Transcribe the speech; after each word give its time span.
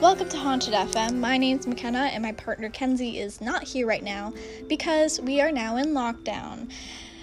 Welcome 0.00 0.28
to 0.28 0.36
Haunted 0.36 0.74
FM. 0.74 1.16
My 1.16 1.38
name's 1.38 1.66
McKenna, 1.66 1.98
and 2.12 2.22
my 2.22 2.30
partner 2.30 2.70
Kenzie 2.70 3.18
is 3.18 3.40
not 3.40 3.64
here 3.64 3.84
right 3.84 4.04
now 4.04 4.32
because 4.68 5.20
we 5.20 5.40
are 5.40 5.50
now 5.50 5.76
in 5.76 5.86
lockdown. 5.86 6.70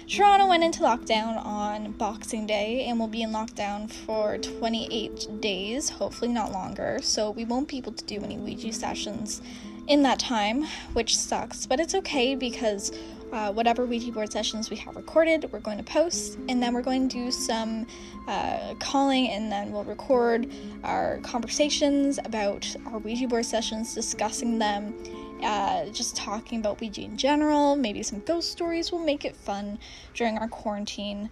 Toronto 0.06 0.46
went 0.46 0.62
into 0.62 0.80
lockdown 0.80 1.42
on 1.42 1.92
Boxing 1.92 2.46
Day 2.46 2.84
and 2.84 3.00
will 3.00 3.08
be 3.08 3.22
in 3.22 3.30
lockdown 3.30 3.90
for 3.90 4.36
28 4.36 5.40
days, 5.40 5.88
hopefully 5.88 6.30
not 6.30 6.52
longer. 6.52 6.98
So 7.00 7.30
we 7.30 7.46
won't 7.46 7.68
be 7.68 7.78
able 7.78 7.92
to 7.92 8.04
do 8.04 8.22
any 8.22 8.36
Ouija 8.36 8.74
sessions 8.74 9.40
in 9.88 10.02
that 10.02 10.18
time, 10.18 10.66
which 10.92 11.16
sucks, 11.16 11.64
but 11.64 11.80
it's 11.80 11.94
okay 11.94 12.34
because 12.34 12.92
uh, 13.32 13.52
whatever 13.52 13.84
Ouija 13.84 14.12
board 14.12 14.32
sessions 14.32 14.70
we 14.70 14.76
have 14.76 14.96
recorded, 14.96 15.50
we're 15.52 15.60
going 15.60 15.78
to 15.78 15.84
post, 15.84 16.38
and 16.48 16.62
then 16.62 16.72
we're 16.72 16.82
going 16.82 17.08
to 17.08 17.16
do 17.24 17.30
some 17.30 17.86
uh, 18.28 18.74
calling, 18.78 19.28
and 19.28 19.50
then 19.50 19.72
we'll 19.72 19.84
record 19.84 20.48
our 20.84 21.18
conversations 21.18 22.18
about 22.24 22.74
our 22.86 22.98
Ouija 22.98 23.26
board 23.26 23.44
sessions, 23.44 23.94
discussing 23.94 24.58
them, 24.58 24.94
uh, 25.42 25.86
just 25.86 26.16
talking 26.16 26.60
about 26.60 26.80
Ouija 26.80 27.02
in 27.02 27.16
general, 27.16 27.76
maybe 27.76 28.02
some 28.02 28.20
ghost 28.20 28.52
stories. 28.52 28.92
We'll 28.92 29.04
make 29.04 29.24
it 29.24 29.36
fun 29.36 29.78
during 30.14 30.38
our 30.38 30.48
quarantine. 30.48 31.30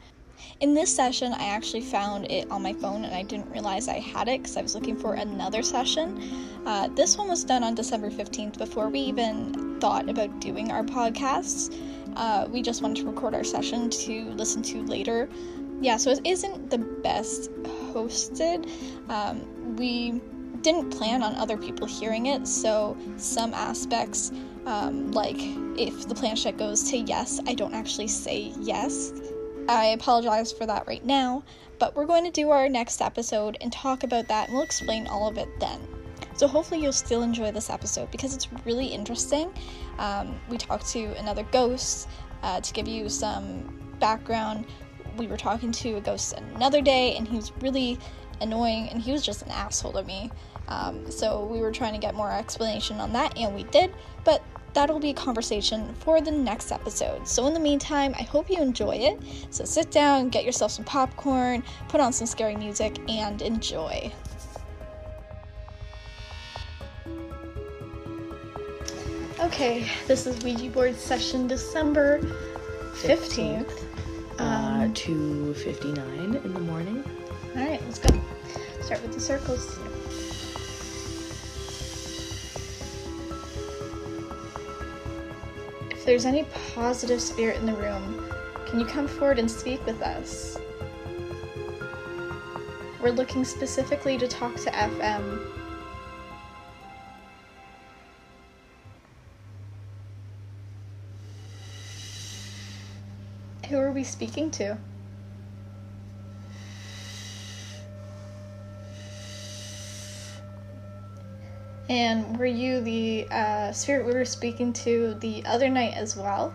In 0.61 0.75
this 0.75 0.95
session, 0.95 1.33
I 1.33 1.47
actually 1.47 1.81
found 1.81 2.31
it 2.31 2.51
on 2.51 2.63
my 2.63 2.73
phone 2.73 3.05
and 3.05 3.15
I 3.15 3.23
didn't 3.23 3.51
realize 3.51 3.89
I 3.89 3.99
had 3.99 4.29
it 4.29 4.43
because 4.43 4.57
I 4.57 4.63
was 4.63 4.75
looking 4.75 4.97
for 4.97 5.15
another 5.15 5.63
session. 5.63 6.21
Uh, 6.65 6.89
this 6.89 7.19
one 7.19 7.29
was 7.29 7.45
done 7.45 7.63
on 7.63 7.75
December 7.75 8.11
15th 8.11 8.59
before 8.59 8.89
we 8.89 9.01
even 9.01 9.79
thought 9.81 10.09
about 10.09 10.41
doing 10.41 10.71
our 10.71 10.83
podcasts. 10.83 11.75
Uh, 12.17 12.47
we 12.49 12.63
just 12.63 12.83
wanted 12.83 13.03
to 13.03 13.11
record 13.11 13.35
our 13.35 13.45
session 13.45 13.91
to 13.91 14.25
listen 14.31 14.63
to 14.63 14.83
later. 14.85 15.29
Yeah, 15.81 15.97
so 15.97 16.11
it 16.11 16.21
isn't 16.25 16.71
the 16.71 16.79
best 16.79 17.51
hosted. 17.93 18.71
Um, 19.11 19.77
we 19.77 20.21
didn't 20.63 20.91
plan 20.91 21.23
on 21.23 21.35
other 21.35 21.59
people 21.59 21.87
hearing 21.87 22.27
it, 22.27 22.49
so 22.49 22.97
some 23.19 23.53
aspects, 23.53 24.33
um, 24.65 25.13
like 25.13 25.37
if 25.79 26.09
the 26.09 26.15
planchette 26.15 26.57
goes 26.57 26.89
to 26.91 26.97
yes, 26.97 27.41
I 27.47 27.55
don't 27.55 27.75
actually 27.75 28.09
say 28.09 28.53
yes. 28.61 29.13
I 29.69 29.87
apologize 29.87 30.53
for 30.53 30.67
that 30.67 30.87
right 30.87 31.05
now, 31.05 31.43
but 31.79 31.97
we're 31.97 32.05
going 32.05 32.25
to 32.25 32.31
do 32.31 32.51
our 32.51 32.69
next 32.69 33.01
episode 33.01 33.57
and 33.61 33.73
talk 33.73 34.03
about 34.03 34.29
that, 34.29 34.49
and 34.49 34.55
we'll 34.55 34.65
explain 34.65 35.07
all 35.07 35.27
of 35.27 35.39
it 35.39 35.49
then. 35.59 35.81
So, 36.35 36.47
hopefully, 36.47 36.83
you'll 36.83 36.93
still 36.93 37.23
enjoy 37.23 37.51
this 37.51 37.71
episode 37.71 38.11
because 38.11 38.35
it's 38.35 38.49
really 38.65 38.87
interesting. 38.87 39.53
Um, 39.99 40.39
we 40.51 40.59
talked 40.59 40.87
to 40.89 41.05
another 41.19 41.45
ghost 41.45 42.09
uh, 42.43 42.61
to 42.61 42.73
give 42.75 42.89
you 42.89 43.09
some 43.09 43.79
background. 44.01 44.67
We 45.17 45.29
were 45.29 45.37
talking 45.37 45.73
to 45.73 45.95
a 45.95 46.01
ghost 46.01 46.35
another 46.35 46.83
day, 46.83 47.17
and 47.17 47.27
he 47.27 47.37
was 47.37 47.53
really 47.61 47.99
annoying, 48.41 48.89
and 48.91 49.01
he 49.01 49.13
was 49.13 49.25
just 49.25 49.43
an 49.43 49.51
asshole 49.51 49.93
to 49.93 50.03
me. 50.03 50.31
Um, 50.69 51.11
so, 51.11 51.47
we 51.47 51.61
were 51.61 51.73
trying 51.73 51.95
to 51.95 52.01
get 52.01 52.15
more 52.15 52.31
explanation 52.31 53.01
on 53.01 53.13
that, 53.13 53.39
and 53.39 53.55
we 53.55 53.63
did, 53.65 53.95
but 54.25 54.43
that'll 54.75 55.01
be 55.01 55.11
a 55.11 55.15
conversation 55.15 55.95
for 56.01 56.21
the 56.21 56.31
next 56.31 56.73
episode. 56.73 57.27
So, 57.27 57.47
in 57.47 57.55
the 57.55 57.61
meantime, 57.61 58.15
I 58.19 58.23
hope 58.23 58.51
you 58.51 58.61
enjoy 58.61 58.97
it. 58.97 59.21
So, 59.51 59.65
sit 59.65 59.91
down, 59.91 60.29
get 60.29 60.45
yourself 60.45 60.73
some 60.73 60.85
popcorn, 60.85 61.63
put 61.89 62.01
on 62.01 62.13
some 62.13 62.27
scary 62.27 62.57
music, 62.57 62.99
and 63.09 63.41
enjoy. 63.41 64.13
Okay, 69.41 69.89
this 70.07 70.27
is 70.27 70.43
Ouija 70.43 70.71
board 70.71 70.97
session 70.97 71.47
December 71.47 72.21
15th. 73.03 73.85
Uh, 74.39 74.89
2.59 74.89 76.45
in 76.45 76.55
the 76.55 76.61
morning. 76.61 77.05
Alright, 77.57 77.81
let's 77.85 77.99
go. 77.99 78.09
Start 78.81 79.03
with 79.03 79.13
the 79.13 79.21
circles. 79.21 79.79
If 86.05 86.09
there's 86.09 86.27
any 86.27 86.45
positive 86.75 87.19
spirit 87.19 87.57
in 87.57 87.65
the 87.65 87.73
room, 87.73 88.31
can 88.67 88.79
you 88.79 88.85
come 88.85 89.09
forward 89.09 89.39
and 89.39 89.51
speak 89.51 89.87
with 89.87 90.03
us? 90.03 90.59
We're 93.01 93.13
looking 93.13 93.43
specifically 93.43 94.19
to 94.19 94.29
talk 94.29 94.55
to 94.57 94.71
FM. 94.71 95.41
Who 103.71 103.79
are 103.79 103.91
we 103.91 104.05
speaking 104.05 104.51
to? 104.51 104.77
And 111.95 112.37
were 112.37 112.45
you 112.45 112.81
the 112.81 113.29
uh, 113.31 113.71
spirit 113.71 114.05
we 114.05 114.15
were 114.15 114.25
speaking 114.25 114.73
to 114.73 115.15
the 115.21 115.47
other 115.47 115.69
night 115.69 115.95
as 115.95 116.17
well? 116.17 116.53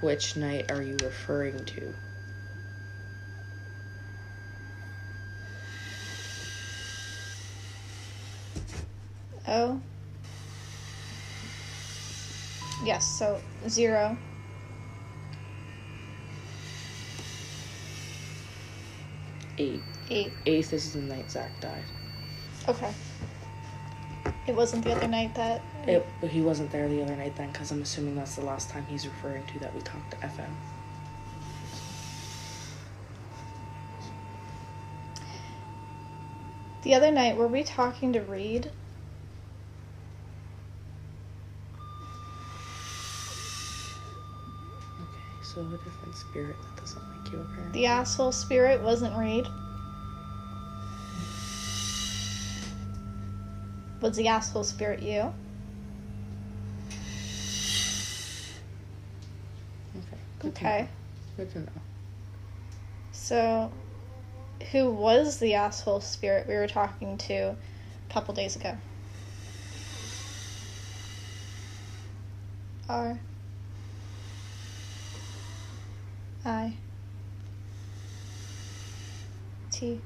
Which 0.00 0.38
night 0.38 0.72
are 0.72 0.80
you 0.80 0.96
referring 1.02 1.62
to? 1.66 1.94
Oh. 9.46 9.82
Yes, 12.82 13.18
so 13.18 13.38
zero. 13.68 14.16
Eight. 19.60 19.82
Eight. 20.08 20.32
Eighth 20.46 20.72
is 20.72 20.94
the 20.94 21.00
night 21.00 21.30
Zach 21.30 21.60
died. 21.60 21.84
Okay. 22.66 22.94
It 24.46 24.54
wasn't 24.54 24.84
the 24.84 24.92
other 24.92 25.06
night 25.06 25.34
that. 25.34 25.60
It, 25.86 26.06
but 26.18 26.30
he 26.30 26.40
wasn't 26.40 26.70
there 26.70 26.88
the 26.88 27.02
other 27.02 27.14
night 27.14 27.36
then, 27.36 27.52
because 27.52 27.70
I'm 27.70 27.82
assuming 27.82 28.16
that's 28.16 28.36
the 28.36 28.44
last 28.44 28.70
time 28.70 28.86
he's 28.88 29.06
referring 29.06 29.44
to 29.48 29.58
that 29.58 29.74
we 29.74 29.82
talked 29.82 30.12
to 30.12 30.16
FM. 30.16 30.48
The 36.80 36.94
other 36.94 37.10
night, 37.10 37.36
were 37.36 37.46
we 37.46 37.62
talking 37.62 38.14
to 38.14 38.20
Reed? 38.20 38.70
Okay, 44.96 45.42
so 45.42 45.60
a 45.60 45.64
different 45.64 46.14
spirit 46.14 46.56
that 46.62 46.80
doesn't 46.80 47.02
like 47.10 47.19
apparently. 47.38 47.80
The 47.80 47.86
asshole 47.86 48.32
spirit 48.32 48.82
wasn't 48.82 49.16
Reed. 49.16 49.46
Was 54.00 54.16
the 54.16 54.28
asshole 54.28 54.64
spirit 54.64 55.02
you? 55.02 55.32
Okay. 59.96 60.48
Okay. 60.48 60.88
Good 61.36 61.50
to 61.52 61.58
know. 61.60 61.68
So, 63.12 63.72
who 64.72 64.90
was 64.90 65.38
the 65.38 65.54
asshole 65.54 66.00
spirit 66.00 66.48
we 66.48 66.54
were 66.54 66.66
talking 66.66 67.18
to 67.18 67.34
a 67.34 67.56
couple 68.12 68.34
days 68.34 68.56
ago? 68.56 68.76
R. 72.88 73.20
I. 76.44 76.74
T. 79.80 79.98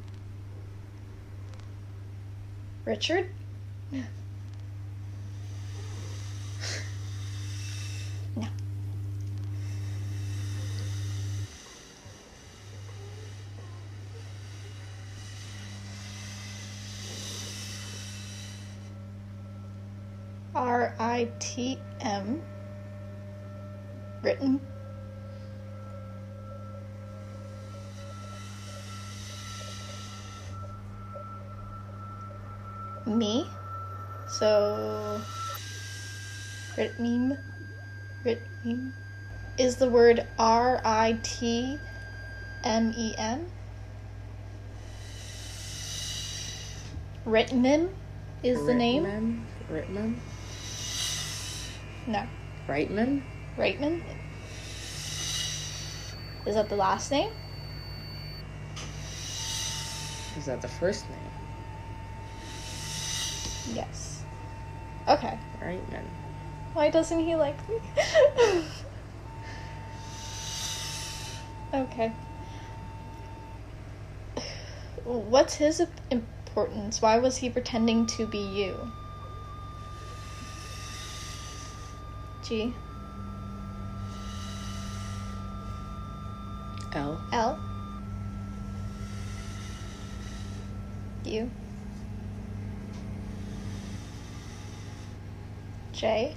Richard? 2.84 3.24
No. 3.90 4.04
R 20.54 20.94
I 21.00 21.32
T 21.40 21.80
M. 22.00 22.42
Written. 24.22 24.60
Me. 33.06 33.50
So. 34.38 35.20
Ritmeme. 36.76 37.38
Ritmeme. 38.24 38.90
Is 39.56 39.76
the 39.76 39.88
word 39.88 40.26
R 40.38 40.80
I 40.84 41.18
T 41.22 41.78
M 42.64 42.92
E 42.96 43.14
M? 43.16 43.46
Ritmem 47.24 47.88
is 48.42 48.66
the 48.66 48.74
name? 48.74 49.04
Ritman? 49.70 50.14
No. 52.06 52.26
Reitman? 52.68 53.22
Reitman? 53.56 54.02
Is 56.46 56.54
that 56.54 56.68
the 56.68 56.76
last 56.76 57.10
name? 57.10 57.30
Is 60.36 60.46
that 60.46 60.60
the 60.60 60.68
first 60.68 61.08
name? 61.08 61.18
Yes. 63.74 64.03
Okay. 65.06 65.38
Right, 65.60 65.88
then. 65.90 66.10
Why 66.72 66.90
doesn't 66.90 67.20
he 67.20 67.36
like 67.36 67.58
me? 67.68 67.76
okay. 71.74 72.12
What's 75.04 75.56
his 75.56 75.82
importance? 76.10 77.02
Why 77.02 77.18
was 77.18 77.36
he 77.38 77.50
pretending 77.50 78.06
to 78.06 78.26
be 78.26 78.38
you? 78.38 78.90
G. 82.42 82.74
L. 86.92 87.20
L. 87.32 87.58
U. 91.24 91.50
J. 96.04 96.34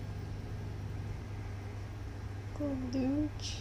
Glooch. 2.58 3.56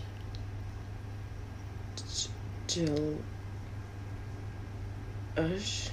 Jill. 2.68 3.16
Ush. 5.36 5.88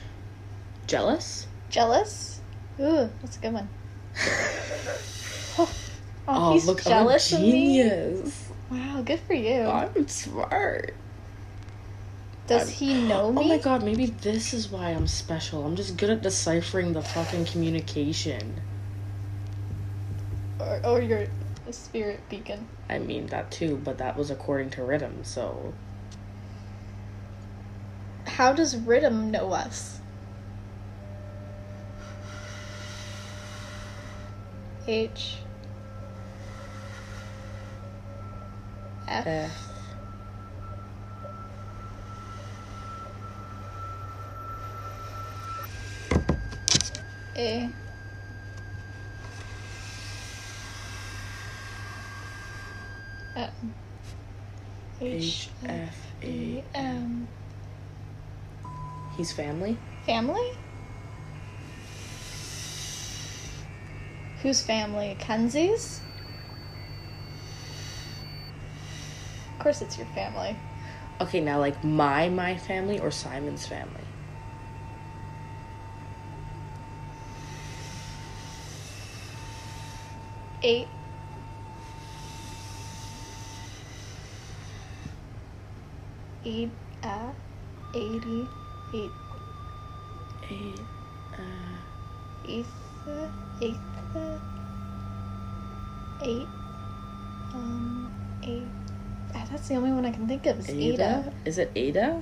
Jealous? 0.86 1.48
Jealous? 1.72 2.42
Ooh, 2.80 3.10
that's 3.24 3.38
a 3.38 3.40
good 3.40 3.54
one. 3.54 3.70
Oh, 5.58 5.62
oh, 5.62 5.70
Oh, 6.28 6.54
he's 6.54 6.68
look, 6.68 6.84
jealous 6.84 7.34
I'm 7.34 7.42
of 7.42 7.48
a 7.48 7.52
me. 7.52 7.78
genius. 7.78 8.50
Wow, 8.70 9.02
good 9.02 9.20
for 9.22 9.34
you. 9.34 9.62
I'm 9.64 10.08
smart. 10.08 10.94
Does 12.46 12.68
I'm- 12.68 12.72
he 12.72 13.02
know 13.08 13.22
oh 13.24 13.32
me? 13.32 13.46
Oh 13.46 13.48
my 13.48 13.58
god, 13.58 13.84
maybe 13.84 14.06
this 14.06 14.54
is 14.54 14.70
why 14.70 14.90
I'm 14.90 15.08
special. 15.08 15.66
I'm 15.66 15.76
just 15.76 15.98
good 15.98 16.12
at 16.12 16.22
deciphering 16.22 16.94
the 16.94 17.02
fucking 17.02 17.46
communication. 17.46 18.62
Or, 20.74 20.98
or 20.98 21.02
you're 21.02 21.28
spirit 21.72 22.20
beacon. 22.30 22.68
I 22.90 23.00
mean, 23.00 23.28
that 23.28 23.52
too, 23.52 23.80
but 23.84 23.98
that 24.00 24.18
was 24.18 24.32
according 24.32 24.72
to 24.72 24.84
Rhythm, 24.84 25.24
so. 25.24 25.74
How 28.26 28.54
does 28.54 28.76
Rhythm 28.78 29.30
know 29.30 29.52
us? 29.52 30.00
H. 34.88 35.38
F. 39.08 39.28
F. 39.28 39.70
A. 47.36 47.70
M. 53.36 53.74
H. 55.02 55.50
F. 55.66 56.14
A. 56.22 56.28
E. 56.28 56.64
M. 56.76 57.28
He's 59.18 59.32
family? 59.32 59.78
Family? 60.06 60.52
Whose 64.42 64.62
family? 64.62 65.16
Kenzie's? 65.20 66.02
Of 69.54 69.60
course 69.60 69.82
it's 69.82 69.98
your 69.98 70.08
family. 70.08 70.58
Okay, 71.22 71.40
now, 71.40 71.60
like, 71.60 71.84
my, 71.84 72.28
my 72.30 72.58
family 72.58 73.00
or 73.00 73.12
Simon's 73.12 73.66
family? 73.66 74.04
Eight. 80.62 80.88
Eight. 86.46 86.70
Uh, 87.04 87.32
80. 87.94 88.48
Eight. 88.94 89.12
A. 90.50 90.74
Uh. 91.34 91.42
Eighth. 92.46 92.68
Eighth. 93.62 93.78
Eight. 96.22 96.48
Um, 97.54 98.12
eight. 98.44 98.64
Ah, 99.36 99.46
That's 99.50 99.68
the 99.68 99.76
only 99.76 99.92
one 99.92 100.06
I 100.06 100.12
can 100.12 100.28
think 100.28 100.46
of 100.46 100.68
Ada. 100.70 100.74
Ada? 100.94 101.34
Is 101.46 101.58
it 101.58 101.72
Ada? 101.76 102.22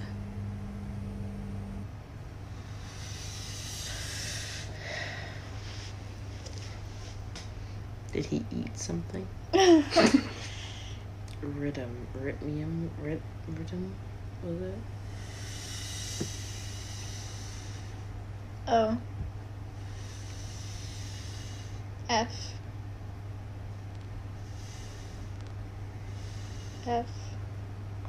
Did 8.11 8.25
he 8.25 8.43
eat 8.51 8.77
something? 8.77 9.25
Rhythm. 11.41 12.07
Rhythmium? 12.21 12.89
Rhyt- 13.01 13.21
Rhythm? 13.47 13.95
Was 14.43 14.61
it? 14.61 14.77
O. 18.67 18.97
F. 22.09 22.53
F. 26.87 27.05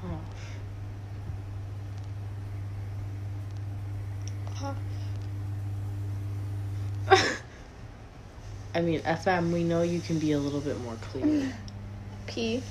Oh. 0.03 0.19
I 8.75 8.81
mean, 8.81 9.01
FM, 9.01 9.53
we 9.53 9.65
know 9.65 9.83
you 9.83 10.01
can 10.01 10.19
be 10.19 10.33
a 10.33 10.39
little 10.39 10.61
bit 10.61 10.81
more 10.81 10.97
clear. 10.97 11.53
P. 12.27 12.63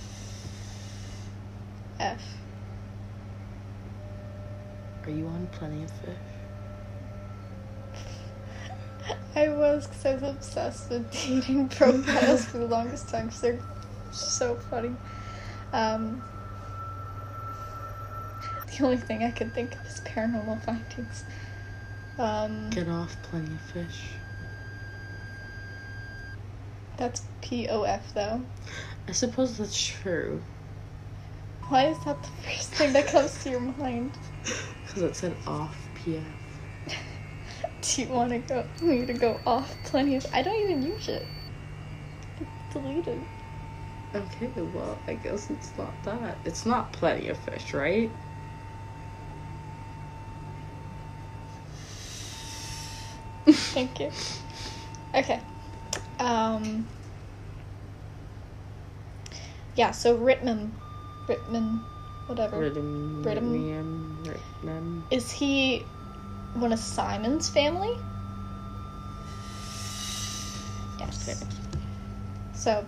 F. 2.00 2.41
Are 5.06 5.12
you 5.12 5.28
on 5.28 5.48
Plenty 5.48 5.84
of 5.84 5.92
Fish? 5.92 6.18
I 9.36 9.50
was 9.50 9.88
because 9.88 10.06
I 10.06 10.14
was 10.14 10.24
obsessed 10.24 10.90
with 10.90 11.12
dating 11.12 11.70
profiles 11.78 12.46
for 12.46 12.60
the 12.60 12.66
longest 12.66 13.10
time 13.10 13.26
because 13.28 13.42
they're 13.42 13.60
so 14.12 14.56
funny. 14.56 14.92
Um, 15.74 16.22
the 18.78 18.84
only 18.84 18.98
thing 18.98 19.24
I 19.24 19.32
could 19.32 19.54
think 19.54 19.76
of 19.76 19.86
is 19.88 20.02
paranormal 20.06 20.62
findings. 20.62 21.24
Um, 22.20 22.70
Get 22.70 22.88
off 22.88 23.18
Plenty 23.24 23.56
of 23.56 23.62
Fish. 23.62 24.14
that's 26.98 27.24
P 27.42 27.68
O 27.70 27.84
F 27.84 28.14
though. 28.14 28.42
I 29.08 29.12
suppose 29.14 29.58
that's 29.58 29.84
true. 29.84 30.42
Why 31.70 31.88
is 31.88 31.98
that 32.06 32.22
the 32.22 32.28
first 32.28 32.76
thing 32.76 32.94
that 32.94 33.08
comes 33.08 33.42
to 33.44 33.50
your 33.50 33.60
mind? 33.62 34.12
Because 34.92 35.04
it 35.04 35.16
said 35.16 35.38
off 35.48 35.88
PF. 35.96 36.22
Do 37.82 38.02
you 38.02 38.10
want 38.10 38.32
to 38.32 38.40
go 38.40 38.66
me 38.82 39.06
to 39.06 39.14
go 39.14 39.40
off 39.46 39.82
plenty 39.84 40.18
of? 40.18 40.26
I 40.34 40.42
don't 40.42 40.70
even 40.70 40.84
use 40.84 41.08
it. 41.08 41.26
It's 42.42 42.74
deleted. 42.74 43.26
Okay, 44.14 44.52
well, 44.58 45.00
I 45.08 45.14
guess 45.14 45.50
it's 45.50 45.78
not 45.78 46.04
that. 46.04 46.40
It's 46.44 46.66
not 46.66 46.92
Plenty 46.92 47.30
of 47.30 47.38
Fish, 47.38 47.74
right? 47.74 48.12
Thank 53.46 54.02
you. 54.02 54.12
Okay. 55.16 55.40
Um. 56.20 56.86
Yeah. 59.76 59.92
So 59.92 60.18
Ritman, 60.18 60.72
Ritman, 61.30 61.80
whatever. 62.32 62.58
Rhythm. 62.58 63.22
Rhythm. 63.24 63.52
Rhythm. 63.54 64.44
Rhythm. 64.64 65.04
Is 65.12 65.32
he 65.32 65.86
one 66.54 66.74
of 66.74 66.80
Simon's 66.80 67.50
family? 67.50 67.92
Yes. 71.00 71.44
Okay. 71.44 71.52
So 72.54 72.86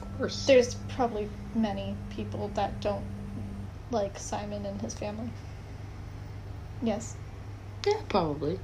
Of 0.00 0.18
course. 0.18 0.46
there's 0.46 0.74
probably 0.88 1.28
many 1.54 1.94
people 2.10 2.50
that 2.54 2.80
don't 2.80 3.04
like 3.90 4.18
Simon 4.18 4.64
and 4.66 4.80
his 4.80 4.94
family. 4.94 5.30
Yes. 6.82 7.16
Yeah, 7.86 8.00
probably. 8.08 8.58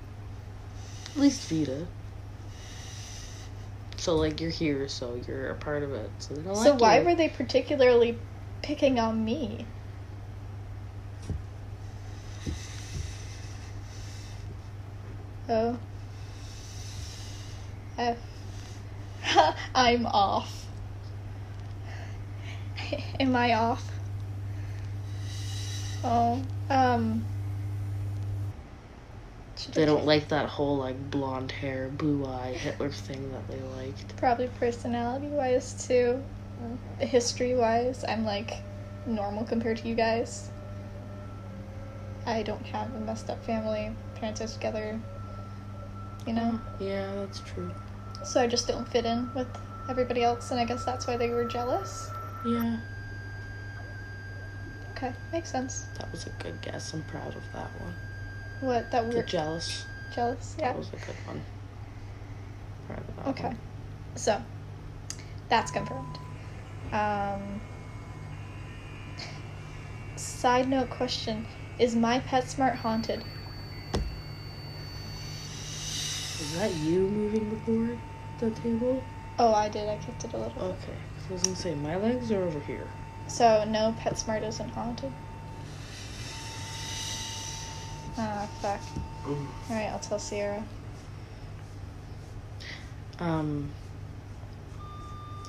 At 1.15 1.21
least 1.21 1.49
Vita. 1.49 1.87
So, 3.97 4.17
like, 4.17 4.41
you're 4.41 4.51
here, 4.51 4.89
so 4.89 5.21
you're 5.27 5.51
a 5.51 5.55
part 5.57 5.83
of 5.83 5.93
it. 5.93 6.11
So, 6.21 6.35
they 6.35 6.43
don't 6.43 6.57
So 6.57 6.71
like 6.73 6.81
why 6.81 6.99
you. 7.01 7.05
were 7.05 7.15
they 7.15 7.29
particularly 7.29 8.17
picking 8.63 8.99
on 8.99 9.25
me? 9.25 9.67
O 15.51 15.77
F 17.99 18.17
I'm 19.75 20.07
off. 20.07 20.69
Am 23.21 23.35
I 23.35 23.55
off? 23.55 23.91
Oh, 26.05 26.41
um 26.71 27.25
They 29.75 29.85
don't 29.85 30.07
like 30.07 30.29
that 30.29 30.49
whole 30.49 30.77
like 30.77 31.11
blonde 31.11 31.51
hair, 31.51 31.89
blue 31.89 32.25
eye 32.27 32.53
Hitler 32.53 32.91
thing 32.91 33.33
that 33.33 33.49
they 33.49 33.61
liked. 33.61 34.17
Probably 34.17 34.47
personality 34.47 35.29
wise 35.29 35.75
too. 35.75 36.23
History 37.01 37.57
wise, 37.57 38.05
I'm 38.09 38.25
like 38.25 38.63
normal 39.05 39.45
compared 39.45 39.79
to 39.79 39.89
you 39.89 39.97
guys. 39.97 40.51
I 42.25 42.43
don't 42.45 42.67
have 42.67 42.95
a 42.95 43.01
messed 43.01 43.29
up 43.29 43.43
family. 43.43 43.97
Parents 44.15 44.41
are 44.41 44.47
together. 44.47 45.01
You 46.27 46.33
know? 46.35 46.61
Yeah, 46.79 47.13
that's 47.17 47.41
true. 47.41 47.71
So 48.25 48.41
I 48.41 48.47
just 48.47 48.69
don't 48.69 48.87
fit 48.89 49.05
in 49.05 49.31
with 49.35 49.49
everybody 49.89 50.23
else, 50.23 50.51
and 50.51 50.61
I 50.61 50.65
guess 50.65 50.85
that's 50.85 51.07
why 51.07 51.17
they 51.17 51.31
were 51.31 51.45
jealous. 51.45 52.11
Yeah, 52.45 52.77
Okay, 55.03 55.13
makes 55.33 55.49
sense. 55.51 55.87
that 55.99 56.11
was 56.13 56.27
a 56.27 56.31
good 56.43 56.61
guess. 56.61 56.93
I'm 56.93 57.03
proud 57.03 57.35
of 57.35 57.43
that 57.55 57.71
one. 57.81 57.95
What, 58.61 58.91
that 58.91 59.05
we 59.05 59.11
The 59.13 59.17
were 59.19 59.23
jealous. 59.23 59.87
jealous? 60.15 60.57
Yeah. 60.59 60.73
That 60.73 60.79
was 60.79 60.89
a 60.89 60.97
good 60.97 61.17
one. 61.27 61.43
Proud 62.87 62.99
of 63.09 63.17
that 63.17 63.27
Okay. 63.29 63.45
one. 63.45 63.59
So, 64.17 64.43
that's 65.49 65.71
confirmed. 65.71 66.19
Um, 66.93 67.61
side 70.17 70.69
note 70.69 70.91
question 70.91 71.47
Is 71.79 71.97
my 71.97 72.21
PetSmart 72.21 72.77
haunted? 72.77 73.25
Is 76.41 76.59
that 76.59 76.75
you 76.75 77.01
moving 77.01 77.51
the 77.51 77.57
board, 77.57 77.99
the 78.39 78.51
table? 78.51 79.03
Oh, 79.39 79.53
I 79.53 79.69
did. 79.69 79.89
I 79.89 79.97
kicked 79.99 80.25
it 80.25 80.33
a 80.33 80.39
little. 80.39 80.63
Okay. 80.63 80.97
I 81.29 81.33
was 81.33 81.43
gonna 81.43 81.55
say 81.55 81.75
my 81.75 81.97
legs 81.97 82.33
are 82.33 82.43
over 82.43 82.61
here. 82.61 82.87
So, 83.29 83.65
no, 83.65 83.95
PetSmart 84.01 84.43
isn't 84.49 84.71
haunted. 84.71 85.13
Ah, 88.17 88.49
fuck. 88.61 88.81
Alright, 89.71 89.91
I'll 89.91 89.99
tell 89.99 90.19
Sierra. 90.19 90.65
Um, 93.19 93.71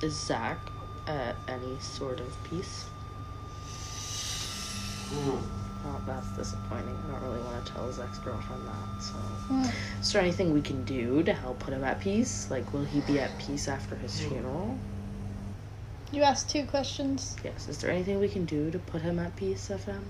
is 0.04 0.20
Zach 0.20 0.60
at 1.08 1.36
any 1.48 1.80
sort 1.80 2.20
of 2.20 2.36
peace? 2.44 2.86
Oh, 5.84 6.02
that's 6.06 6.28
disappointing. 6.38 6.96
I 7.08 7.12
don't 7.12 7.24
really 7.24 7.42
want 7.42 7.66
to 7.66 7.72
tell 7.74 7.88
his 7.88 8.00
ex 8.00 8.20
girlfriend 8.20 8.62
that. 8.68 9.04
So, 9.04 9.14
Hmm. 9.14 9.66
is 10.00 10.12
there 10.12 10.22
anything 10.22 10.54
we 10.54 10.62
can 10.62 10.84
do 10.86 11.24
to 11.24 11.34
help 11.34 11.60
put 11.60 11.74
him 11.74 11.84
at 11.84 12.00
peace? 12.00 12.50
Like, 12.52 12.72
will 12.72 12.84
he 12.84 13.02
be 13.02 13.20
at 13.20 13.36
peace 13.40 13.68
after 13.68 13.96
his 13.96 14.20
funeral? 14.20 14.78
You 16.12 16.24
asked 16.24 16.50
two 16.50 16.66
questions. 16.66 17.36
Yes. 17.44 17.68
Is 17.68 17.80
there 17.80 17.90
anything 17.90 18.20
we 18.20 18.28
can 18.28 18.46
do 18.46 18.70
to 18.70 18.78
put 18.78 19.02
him 19.02 19.18
at 19.18 19.36
peace, 19.36 19.70
FM? 19.70 20.04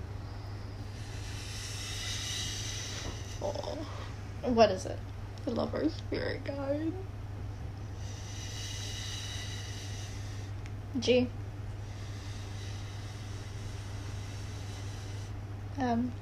Oh. 3.40 3.78
What 4.42 4.70
is 4.70 4.84
it? 4.84 4.98
The 5.44 5.52
lover's 5.52 5.94
spirit 5.94 6.44
guide. 6.44 6.92
G. 10.98 11.28
Um. 15.82 16.12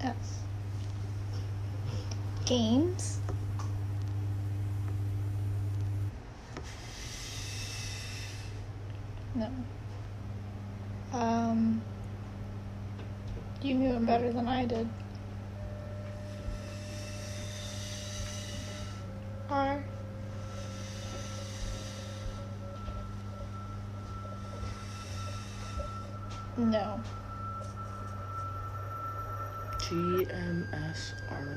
S. 0.00 0.40
Games. 2.44 3.20
No. 9.36 9.48
Um. 11.12 11.80
You 13.62 13.74
knew 13.74 13.92
him 13.92 14.06
better 14.06 14.32
than 14.32 14.48
I 14.48 14.66
did. 14.66 14.88
R. 19.48 19.84
No. 26.58 27.00
GMS 29.78 31.12
Arno. 31.30 31.56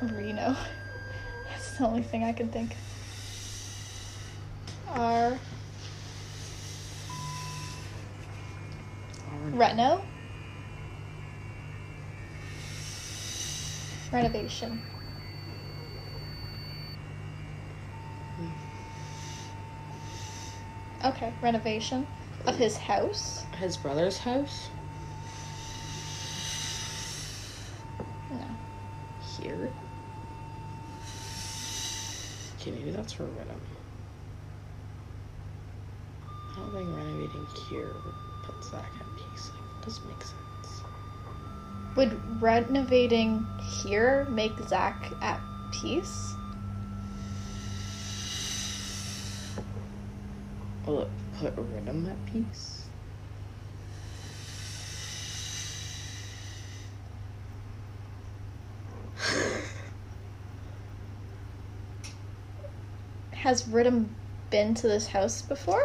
Reno. 0.00 0.56
That's 1.50 1.76
the 1.76 1.84
only 1.84 2.02
thing 2.02 2.24
I 2.24 2.32
can 2.32 2.48
think. 2.48 2.74
R. 4.88 5.38
Reno. 9.52 10.02
Renovation. 14.10 14.80
Okay, 21.08 21.32
renovation 21.40 22.06
of 22.46 22.56
his 22.58 22.76
house. 22.76 23.46
His 23.58 23.78
brother's 23.78 24.18
house? 24.18 24.68
No. 28.30 28.44
Here? 29.40 29.72
Okay, 32.60 32.72
maybe 32.72 32.90
that's 32.90 33.14
for 33.14 33.24
Renum. 33.24 33.58
I 36.52 36.60
don't 36.60 36.72
think 36.74 36.94
renovating 36.94 37.46
here 37.70 37.94
would 38.04 38.14
put 38.44 38.62
Zach 38.62 38.92
at 39.00 39.06
peace. 39.16 39.50
Like, 39.54 39.62
it 39.80 39.84
doesn't 39.86 40.06
make 40.08 40.22
sense. 40.22 40.82
Would 41.96 42.42
renovating 42.42 43.46
here 43.82 44.26
make 44.28 44.58
Zach 44.68 45.10
at 45.22 45.40
peace? 45.72 46.37
Put 51.40 51.54
Renum 51.56 52.10
at 52.10 52.26
peace? 52.26 52.86
Has 63.32 63.68
Riddim 63.68 64.08
been 64.50 64.74
to 64.74 64.88
this 64.88 65.06
house 65.08 65.42
before? 65.42 65.80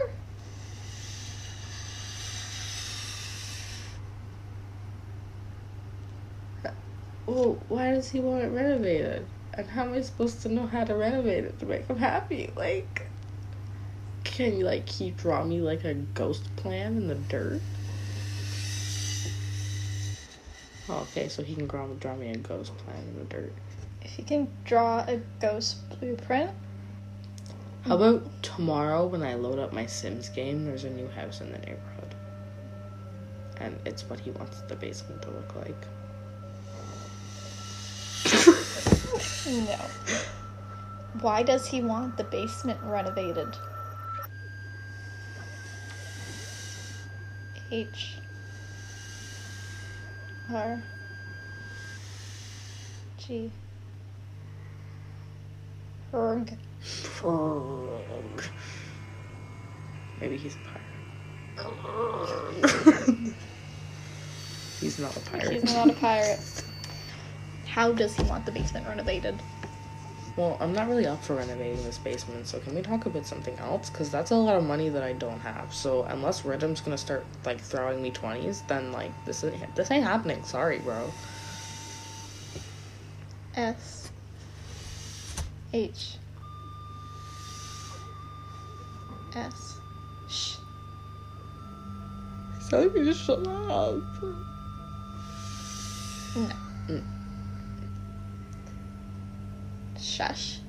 Well, 7.27 7.63
why 7.67 7.91
does 7.91 8.09
he 8.09 8.19
want 8.19 8.43
it 8.43 8.47
renovated? 8.49 9.27
And 9.53 9.67
how 9.69 9.83
am 9.83 9.93
I 9.93 10.01
supposed 10.01 10.41
to 10.43 10.49
know 10.49 10.67
how 10.67 10.83
to 10.83 10.95
renovate 10.95 11.45
it 11.45 11.59
to 11.59 11.65
make 11.65 11.87
him 11.87 11.97
happy? 11.97 12.51
Like, 12.55 13.02
can 14.33 14.57
you, 14.57 14.65
like, 14.65 14.89
he 14.89 15.11
draw 15.11 15.43
me, 15.43 15.61
like, 15.61 15.83
a 15.85 15.93
ghost 15.93 16.43
plan 16.55 16.97
in 16.97 17.07
the 17.07 17.13
dirt? 17.15 17.61
Oh, 20.89 21.07
okay, 21.11 21.29
so 21.29 21.43
he 21.43 21.53
can 21.53 21.67
draw, 21.67 21.85
draw 21.99 22.15
me 22.15 22.29
a 22.31 22.37
ghost 22.37 22.75
plan 22.79 22.97
in 22.97 23.19
the 23.19 23.25
dirt. 23.25 23.53
If 24.01 24.17
you 24.17 24.25
can 24.25 24.47
draw 24.65 25.05
a 25.07 25.21
ghost 25.39 25.77
blueprint, 25.99 26.49
How 27.83 27.95
about 27.95 28.23
tomorrow 28.41 29.05
when 29.05 29.21
I 29.21 29.35
load 29.35 29.59
up 29.59 29.71
my 29.71 29.85
Sims 29.85 30.29
game, 30.29 30.65
there's 30.65 30.83
a 30.83 30.89
new 30.89 31.07
house 31.09 31.39
in 31.39 31.51
the 31.51 31.59
neighborhood. 31.59 32.15
And 33.57 33.77
it's 33.85 34.03
what 34.09 34.19
he 34.19 34.31
wants 34.31 34.61
the 34.61 34.75
basement 34.75 35.21
to 35.21 35.29
look 35.29 35.55
like. 35.55 35.85
no. 39.67 39.77
Why 41.21 41.43
does 41.43 41.67
he 41.67 41.81
want 41.81 42.17
the 42.17 42.23
basement 42.23 42.79
renovated? 42.83 43.55
H 47.73 48.17
R 50.53 50.79
G 53.17 53.51
Erg. 56.13 56.53
Frog. 56.81 58.43
Maybe 60.21 60.37
he's 60.37 60.55
a 60.55 60.59
pirate. 60.59 60.83
he's 64.79 64.99
not 64.99 65.17
a 65.17 65.19
pirate. 65.21 65.53
He's 65.53 65.63
not 65.63 65.89
a 65.89 65.93
pirate. 65.99 66.63
How 67.65 67.91
does 67.91 68.15
he 68.15 68.21
want 68.25 68.45
the 68.45 68.51
basement 68.51 68.87
renovated? 68.87 69.41
Well, 70.35 70.57
I'm 70.59 70.73
not 70.73 70.89
really 70.89 71.05
up 71.05 71.23
for 71.23 71.35
renovating 71.35 71.83
this 71.83 71.99
basement, 71.99 72.47
so 72.47 72.59
can 72.59 72.73
we 72.73 72.81
talk 72.81 73.05
about 73.05 73.25
something 73.25 73.55
else? 73.59 73.91
Because 73.91 74.09
that's 74.09 74.31
a 74.31 74.35
lot 74.35 74.55
of 74.55 74.63
money 74.63 74.89
that 74.89 75.03
I 75.03 75.13
don't 75.13 75.39
have. 75.39 75.71
So 75.71 76.03
unless 76.03 76.43
Rhythm's 76.43 76.81
gonna 76.81 76.97
start 76.97 77.23
like 77.45 77.61
throwing 77.61 78.01
me 78.01 78.09
twenties, 78.09 78.63
then 78.67 78.91
like 78.91 79.11
this 79.25 79.43
is 79.43 79.53
this 79.75 79.91
ain't 79.91 80.03
happening. 80.03 80.43
Sorry, 80.43 80.79
bro. 80.79 81.11
S 83.55 84.11
H 85.71 86.17
S. 89.35 89.79
Shh. 90.27 90.55
So 92.59 92.91
you 92.95 93.13
shut 93.13 93.47
up. 93.47 94.01
No. 96.35 96.49
Mm. 96.89 97.12
Shush. 100.13 100.59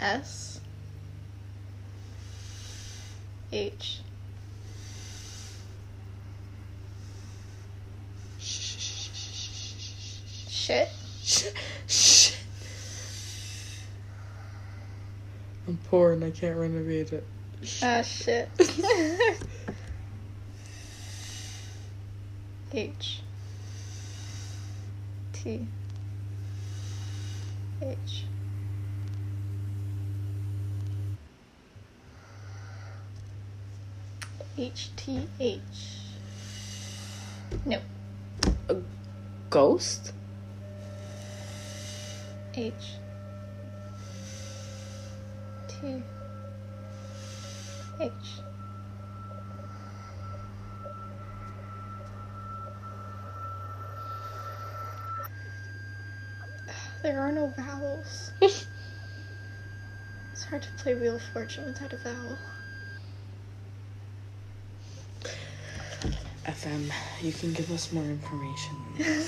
S. 0.00 0.60
H. 3.52 4.00
Shit. 10.48 10.88
Shit. 11.22 12.36
I'm 15.68 15.78
poor 15.88 16.14
and 16.14 16.24
I 16.24 16.32
can't 16.32 16.58
renovate 16.58 17.12
it. 17.12 17.24
Ah, 17.84 18.02
shit. 18.02 18.48
H. 22.72 23.20
T. 25.44 25.66
H. 27.82 28.24
H 34.56 34.90
T 34.96 35.28
H. 35.38 35.60
No. 37.66 37.78
Ghost? 39.50 40.14
H. 42.56 42.72
T. 45.68 46.02
H. 48.00 48.12
There 57.04 57.20
are 57.20 57.30
no 57.30 57.52
vowels. 57.54 58.32
it's 58.40 58.66
hard 60.48 60.62
to 60.62 60.68
play 60.78 60.94
Wheel 60.94 61.16
of 61.16 61.22
Fortune 61.22 61.66
without 61.66 61.92
a 61.92 61.98
vowel. 61.98 62.38
FM, 66.46 66.90
you 67.20 67.30
can 67.30 67.52
give 67.52 67.70
us 67.70 67.92
more 67.92 68.04
information. 68.04 68.76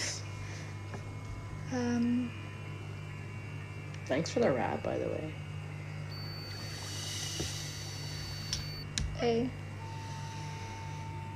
Um, 1.73 2.30
Thanks 4.06 4.30
for 4.30 4.38
the 4.38 4.52
rap, 4.52 4.85
by 4.85 4.97
the 4.97 5.09
way. 5.09 5.35
A. 9.21 9.50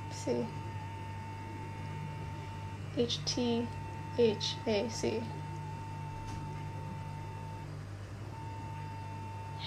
C. 0.09 0.47
H 2.95 3.25
T 3.25 3.67
H 4.17 4.57
A 4.65 4.87
C. 4.87 5.27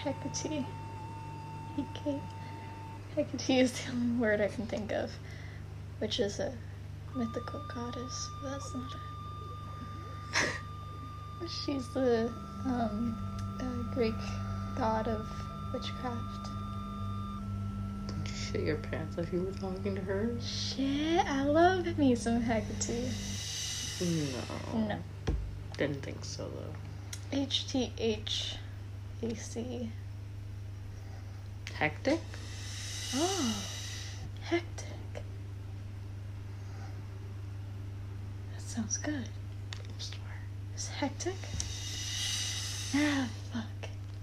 Hecate. 0.04 0.66
Hecate. 1.76 2.20
Hecate 3.16 3.58
is 3.58 3.73
the 3.73 3.90
only 3.92 4.20
word 4.20 4.40
I 4.42 4.49
can 4.49 4.66
think 4.66 4.92
of, 4.92 5.11
which 5.98 6.20
is 6.20 6.40
a 6.40 6.52
mythical 7.16 7.64
goddess. 7.74 8.28
That's 8.42 8.74
not 8.74 8.90
it. 8.92 10.48
She's 11.48 11.88
the 11.94 12.31
um, 12.66 13.16
uh, 13.61 13.94
Greek 13.94 14.14
god 14.76 15.09
of 15.09 15.26
witchcraft. 15.72 16.48
Shit 18.26 18.62
your 18.62 18.76
pants 18.76 19.16
if 19.16 19.33
you 19.33 19.42
were 19.42 19.52
talking 19.52 19.94
to 19.94 20.00
her? 20.02 20.37
Shit, 20.40 21.24
I 21.26 21.44
love 21.44 21.98
me 21.98 22.14
some 22.14 22.42
Hecate. 22.42 23.11
No. 24.00 24.78
No. 24.81 24.98
Didn't 25.78 26.02
think 26.02 26.24
so, 26.24 26.44
though. 26.44 27.38
H 27.38 27.66
T 27.68 27.92
H 27.98 28.57
A 29.22 29.35
C. 29.35 29.90
Hectic? 31.78 32.20
Oh, 33.14 33.54
hectic. 34.42 34.87
That 38.52 38.60
sounds 38.62 38.96
good. 38.98 39.28
Store. 39.98 40.20
Is 40.76 40.88
hectic? 40.88 41.34
Ah, 42.96 43.28
fuck. 43.52 43.64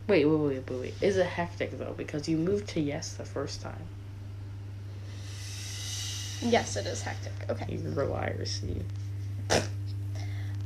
Wait, 0.08 0.26
wait, 0.26 0.36
wait, 0.40 0.70
wait, 0.70 0.80
wait. 0.80 0.94
Is 1.02 1.18
it 1.18 1.26
hectic, 1.26 1.78
though? 1.78 1.94
Because 1.96 2.28
you 2.28 2.38
moved 2.38 2.68
to 2.70 2.80
yes 2.80 3.14
the 3.14 3.26
first 3.26 3.62
time. 3.62 3.88
Yes, 6.42 6.76
it 6.76 6.88
is 6.88 7.02
hectic. 7.02 7.34
Okay. 7.50 7.66
You're 7.70 8.04
a 8.04 8.08
liar, 8.08 8.46
see. 8.46 8.82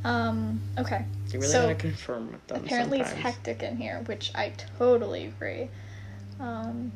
Um. 0.03 0.61
Okay. 0.77 1.03
You 1.33 1.39
really 1.39 1.51
So, 1.51 1.63
gotta 1.63 1.75
confirm 1.75 2.31
with 2.31 2.47
them 2.47 2.63
Apparently, 2.63 2.99
sometimes. 2.99 3.17
it's 3.17 3.23
hectic 3.23 3.63
in 3.63 3.77
here, 3.77 4.01
which 4.05 4.31
I 4.35 4.53
totally 4.77 5.25
agree. 5.25 5.67
Um. 6.39 6.91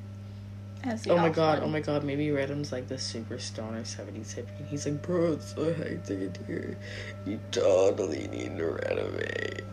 As 0.83 1.03
the 1.03 1.11
Oh 1.11 1.17
my 1.17 1.29
god, 1.29 1.59
one. 1.59 1.67
oh 1.67 1.71
my 1.71 1.81
god, 1.81 2.03
maybe 2.05 2.31
Redham's 2.31 2.71
like 2.71 2.87
the 2.87 2.97
super 2.97 3.37
stoner 3.37 3.81
70s 3.81 4.33
hippie. 4.35 4.57
And 4.59 4.67
he's 4.67 4.85
like, 4.85 5.01
bro, 5.01 5.33
it's 5.33 5.53
so 5.53 5.73
hectic 5.73 6.19
in 6.21 6.45
here. 6.47 6.77
You 7.25 7.39
totally 7.51 8.27
need 8.29 8.57
to 8.57 8.65
renovate. 8.67 9.63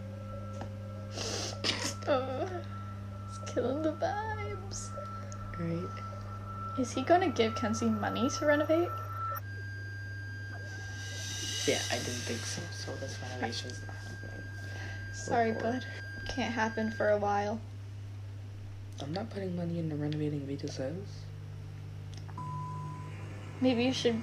Oh, 2.08 2.46
it's 3.28 3.38
killing 3.52 3.82
the 3.82 3.92
vibes. 3.94 4.90
Right? 5.58 5.88
Is 6.78 6.92
he 6.92 7.02
gonna 7.02 7.30
give 7.30 7.56
Kenzie 7.56 7.86
money 7.90 8.30
to 8.30 8.46
renovate? 8.46 8.90
Yeah, 11.66 11.80
I 11.90 11.96
didn't 11.96 12.22
think 12.22 12.40
so. 12.40 12.62
So 12.70 12.94
this 13.00 13.18
renovation's 13.20 13.80
not 13.88 13.96
happening. 13.96 14.44
Sorry, 15.12 15.52
bud. 15.52 15.84
Can't 16.28 16.54
happen 16.54 16.92
for 16.92 17.08
a 17.10 17.18
while. 17.18 17.60
I'm 19.02 19.12
not 19.12 19.30
putting 19.30 19.54
money 19.56 19.78
into 19.78 19.94
renovating 19.96 20.46
Vita's 20.46 20.76
house. 20.76 21.24
Maybe 23.60 23.84
you 23.84 23.92
should, 23.92 24.22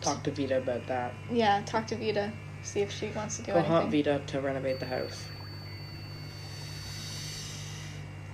Talk 0.00 0.22
to 0.24 0.30
Vita 0.30 0.58
about 0.58 0.86
that. 0.88 1.14
yeah, 1.30 1.62
talk 1.64 1.86
to 1.88 1.96
Vita. 1.96 2.32
See 2.62 2.80
if 2.80 2.92
she 2.92 3.10
wants 3.10 3.36
to 3.36 3.42
do 3.42 3.52
Go 3.52 3.58
anything. 3.58 3.90
Vita 3.90 4.22
to 4.26 4.40
renovate 4.40 4.80
the 4.80 4.86
house. 4.86 5.28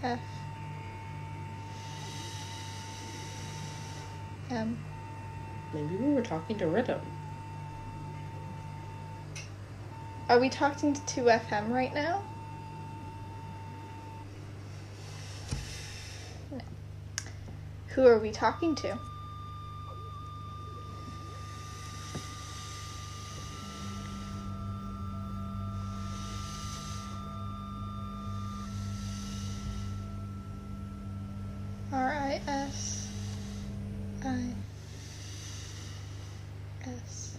F. 0.02 0.20
M. 4.50 4.78
Maybe 5.72 5.96
we 5.96 6.12
were 6.12 6.22
talking 6.22 6.58
to 6.58 6.66
Rhythm. 6.66 7.00
Are 10.28 10.38
we 10.38 10.48
talking 10.48 10.94
to 10.94 11.00
2FM 11.02 11.70
right 11.70 11.92
now? 11.94 12.22
Who 17.94 18.07
are 18.07 18.18
we 18.20 18.31
talking 18.31 18.76
to? 18.76 18.96
R 31.92 32.12
I 32.12 32.40
S 32.46 33.09
I 34.24 34.55
S 36.85 37.37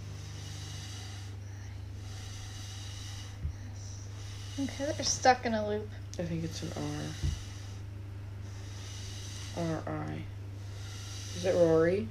Okay, 4.59 4.85
they're 4.85 5.03
stuck 5.03 5.45
in 5.45 5.53
a 5.53 5.65
loop. 5.65 5.89
I 6.19 6.23
think 6.23 6.43
it's 6.43 6.61
an 6.61 6.73
R. 9.55 9.63
R 9.63 9.83
I. 9.87 10.40
Is 11.37 11.45
it 11.45 11.55
Rory? 11.55 12.07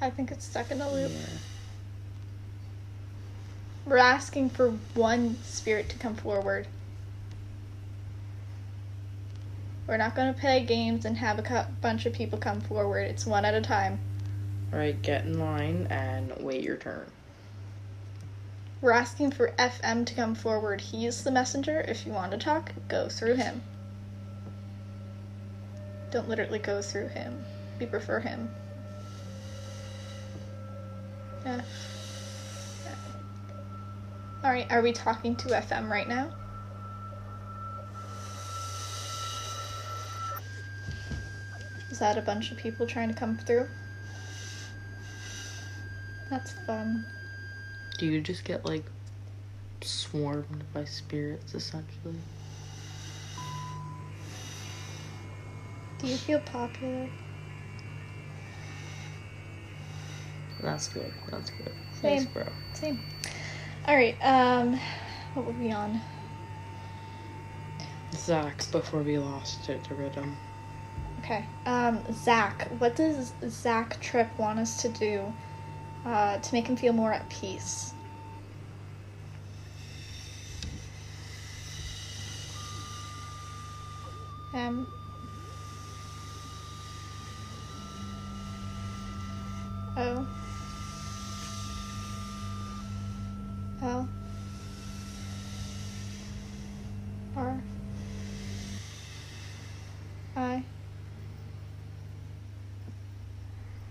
I 0.00 0.10
think 0.10 0.30
it's 0.30 0.44
stuck 0.44 0.70
in 0.70 0.80
a 0.80 0.90
loop. 0.90 1.10
Yeah. 1.10 1.38
We're 3.86 3.98
asking 3.98 4.50
for 4.50 4.70
one 4.94 5.36
spirit 5.42 5.88
to 5.90 5.98
come 5.98 6.14
forward. 6.16 6.66
We're 9.86 9.96
not 9.96 10.16
going 10.16 10.34
to 10.34 10.38
play 10.38 10.64
games 10.64 11.04
and 11.04 11.16
have 11.18 11.38
a 11.38 11.42
cu- 11.42 11.70
bunch 11.80 12.06
of 12.06 12.12
people 12.12 12.38
come 12.38 12.60
forward. 12.60 13.02
It's 13.02 13.24
one 13.24 13.44
at 13.44 13.54
a 13.54 13.60
time. 13.60 14.00
Alright, 14.72 15.00
get 15.02 15.24
in 15.24 15.38
line 15.38 15.86
and 15.88 16.32
wait 16.40 16.64
your 16.64 16.76
turn. 16.76 17.06
We're 18.80 18.92
asking 18.92 19.30
for 19.30 19.52
FM 19.58 20.04
to 20.06 20.14
come 20.14 20.34
forward. 20.34 20.80
He's 20.80 21.22
the 21.22 21.30
messenger. 21.30 21.80
If 21.82 22.04
you 22.04 22.12
want 22.12 22.32
to 22.32 22.38
talk, 22.38 22.72
go 22.88 23.08
through 23.08 23.36
him. 23.36 23.62
Don't 26.10 26.28
let 26.28 26.38
it 26.38 26.62
go 26.62 26.80
through 26.80 27.08
him. 27.08 27.44
We 27.78 27.86
prefer 27.86 28.20
him. 28.20 28.48
Yeah. 31.44 31.60
Alright, 34.44 34.70
are 34.70 34.82
we 34.82 34.92
talking 34.92 35.34
to 35.36 35.48
FM 35.48 35.88
right 35.88 36.08
now? 36.08 36.32
Is 41.90 41.98
that 41.98 42.18
a 42.18 42.22
bunch 42.22 42.52
of 42.52 42.58
people 42.58 42.86
trying 42.86 43.08
to 43.08 43.14
come 43.14 43.36
through? 43.36 43.66
That's 46.30 46.52
fun. 46.66 47.06
Do 47.98 48.06
you 48.06 48.20
just 48.20 48.44
get 48.44 48.64
like 48.66 48.84
swarmed 49.80 50.64
by 50.74 50.84
spirits 50.84 51.54
essentially? 51.54 52.16
Do 55.98 56.08
you 56.08 56.16
feel 56.16 56.40
popular? 56.40 57.08
That's 60.62 60.88
good. 60.88 61.12
That's 61.30 61.50
good. 61.50 61.72
Same. 62.00 62.18
Thanks, 62.18 62.24
bro. 62.32 62.44
Same. 62.74 63.00
Alright, 63.88 64.16
um, 64.22 64.78
what 65.34 65.46
were 65.46 65.52
we 65.52 65.70
on? 65.72 66.00
Zach, 68.14 68.70
before 68.72 69.02
we 69.02 69.18
lost 69.18 69.68
it 69.68 69.84
to 69.84 69.94
rhythm. 69.94 70.36
Okay. 71.20 71.44
Um, 71.66 72.00
Zach, 72.12 72.68
what 72.78 72.96
does 72.96 73.32
Zach 73.48 74.00
Trip 74.00 74.28
want 74.38 74.58
us 74.58 74.76
to 74.82 74.88
do 74.88 75.32
uh, 76.04 76.38
to 76.38 76.54
make 76.54 76.66
him 76.66 76.76
feel 76.76 76.92
more 76.92 77.12
at 77.12 77.28
peace? 77.28 77.92
Um. 84.54 84.86
Oh. 89.96 90.26
L. 93.82 94.08
R. 97.36 97.62
I. 100.36 100.62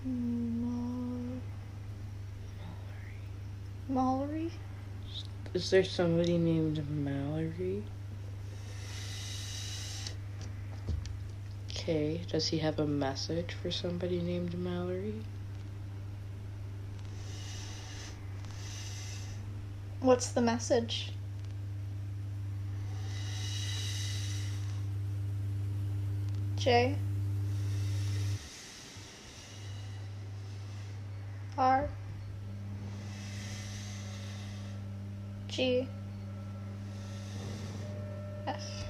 Mal- 0.06 1.42
Mallory? 3.88 4.52
Is 5.56 5.70
there 5.70 5.86
somebody 5.86 6.38
named 6.38 6.84
Mallory? 6.90 7.86
Okay, 11.72 12.20
does 12.30 12.48
he 12.48 12.58
have 12.58 12.78
a 12.78 12.86
message 12.86 13.54
for 13.54 13.72
somebody 13.72 14.20
named 14.20 14.54
Mallory? 14.60 15.24
What's 20.02 20.28
the 20.28 20.42
message? 20.42 21.14
J 26.58 26.98
R 31.58 31.88
G 35.56 35.88
F 38.46 38.86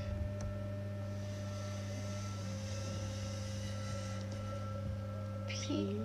P 5.47 5.99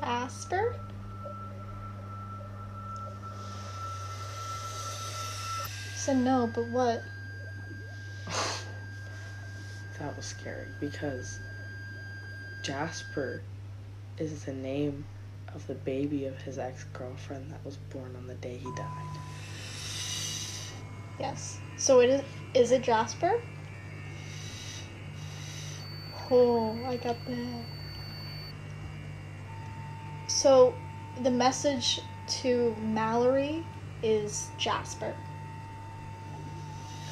Jasper? 0.00 0.74
Said 5.94 6.16
no, 6.16 6.48
but 6.48 6.64
what? 6.64 7.04
That 10.00 10.16
was 10.16 10.26
scary 10.26 10.66
because 10.80 11.38
Jasper 12.64 13.40
is 14.18 14.42
the 14.42 14.52
name 14.52 15.04
of 15.54 15.66
the 15.66 15.74
baby 15.74 16.26
of 16.26 16.42
his 16.42 16.58
ex 16.58 16.84
girlfriend 16.92 17.50
that 17.50 17.64
was 17.64 17.76
born 17.76 18.16
on 18.16 18.26
the 18.26 18.34
day 18.34 18.56
he 18.56 18.70
died. 18.70 18.88
Yes. 21.18 21.60
So 21.76 22.00
it 22.00 22.10
is. 22.10 22.22
Is 22.54 22.72
it 22.72 22.82
Jasper? 22.82 23.32
Oh, 26.30 26.84
I 26.86 26.96
got 26.96 27.24
that. 27.26 27.64
So, 30.26 30.76
the 31.16 31.30
message 31.30 32.00
to 32.26 32.76
Mallory 32.80 33.66
is 34.02 34.50
Jasper. 34.56 35.16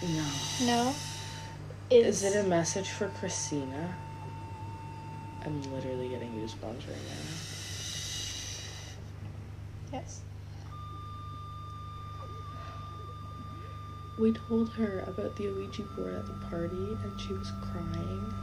No. 0.03 0.27
No. 0.61 0.95
Is 1.91 2.23
it 2.25 2.35
a 2.35 2.49
message 2.49 2.89
for 2.89 3.09
Christina? 3.09 3.97
I'm 5.45 5.61
literally 5.63 6.09
getting 6.09 6.33
goosebumps 6.33 6.89
right 6.89 7.07
now. 7.09 7.52
Yes. 9.93 10.23
We 14.19 14.33
told 14.33 14.71
her 14.71 15.05
about 15.07 15.37
the 15.37 15.49
Ouija 15.49 15.83
board 15.83 16.15
at 16.15 16.27
the 16.27 16.33
party, 16.47 16.97
and 17.03 17.21
she 17.21 17.33
was 17.33 17.51
crying 17.73 18.35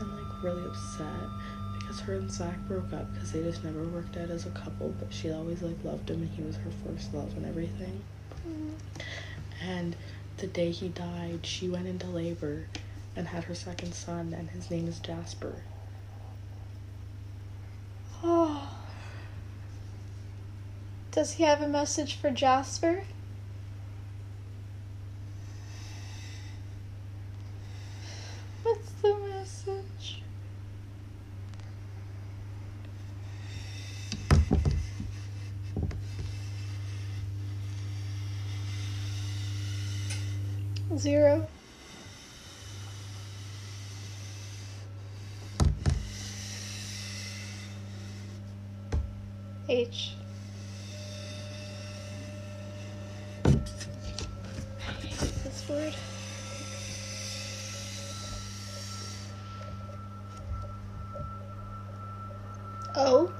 and 0.00 0.16
like 0.16 0.42
really 0.42 0.64
upset 0.64 1.30
because 1.78 2.00
her 2.00 2.14
and 2.14 2.30
Zach 2.30 2.58
broke 2.66 2.92
up 2.92 3.12
because 3.12 3.32
they 3.32 3.42
just 3.42 3.62
never 3.64 3.84
worked 3.84 4.16
out 4.16 4.30
as 4.30 4.46
a 4.46 4.50
couple. 4.50 4.94
But 4.98 5.12
she 5.12 5.30
always 5.30 5.62
like 5.62 5.82
loved 5.84 6.10
him, 6.10 6.22
and 6.22 6.30
he 6.30 6.42
was 6.42 6.56
her 6.56 6.70
first 6.84 7.14
love 7.14 7.36
and 7.36 7.46
everything. 7.46 8.02
Mm-hmm. 8.46 8.70
And 9.62 9.96
the 10.38 10.46
day 10.46 10.70
he 10.70 10.88
died, 10.88 11.40
she 11.46 11.68
went 11.68 11.86
into 11.86 12.06
labor 12.06 12.66
and 13.16 13.28
had 13.28 13.44
her 13.44 13.54
second 13.54 13.94
son, 13.94 14.34
and 14.36 14.50
his 14.50 14.70
name 14.70 14.88
is 14.88 14.98
Jasper. 14.98 15.62
Oh. 18.22 18.73
Does 21.14 21.34
he 21.34 21.44
have 21.44 21.62
a 21.62 21.68
message 21.68 22.16
for 22.16 22.30
Jasper? 22.32 23.04
What's 28.64 28.90
the 29.00 29.14
message? 29.30 30.22
Zero. 40.96 41.46
H. 49.68 50.10
I 53.46 53.50
hate 55.06 55.18
this 55.42 55.68
word. 55.68 55.94
O. 62.96 63.32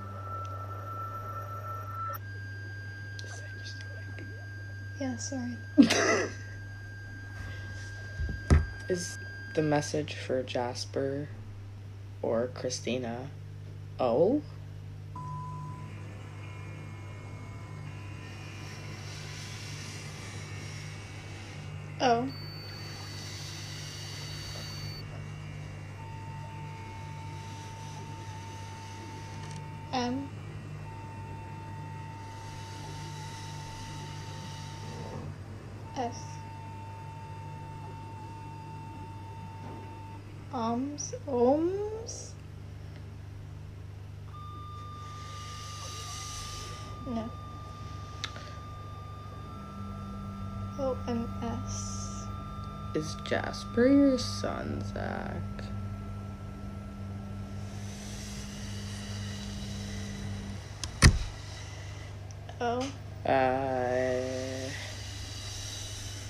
Yeah, 4.99 5.17
sorry. 5.17 5.57
Is 8.89 9.19
the 9.55 9.63
message 9.63 10.15
for 10.15 10.43
Jasper 10.43 11.29
or 12.23 12.49
Christina? 12.49 13.31
Oh? 14.01 14.43
oh. 22.01 22.03
Um. 22.03 22.33
O. 29.93 29.97
M. 29.97 30.29
S. 35.97 36.44
Ohms. 40.55 41.15
Ohms? 41.27 42.31
No. 47.09 47.29
O 50.79 50.97
M 51.09 51.29
S. 51.43 52.25
Is 52.95 53.17
Jasper 53.25 53.89
your 53.89 54.17
son, 54.17 54.81
Zach? 54.93 55.35
O. 62.61 62.79
Uh. 63.27 64.21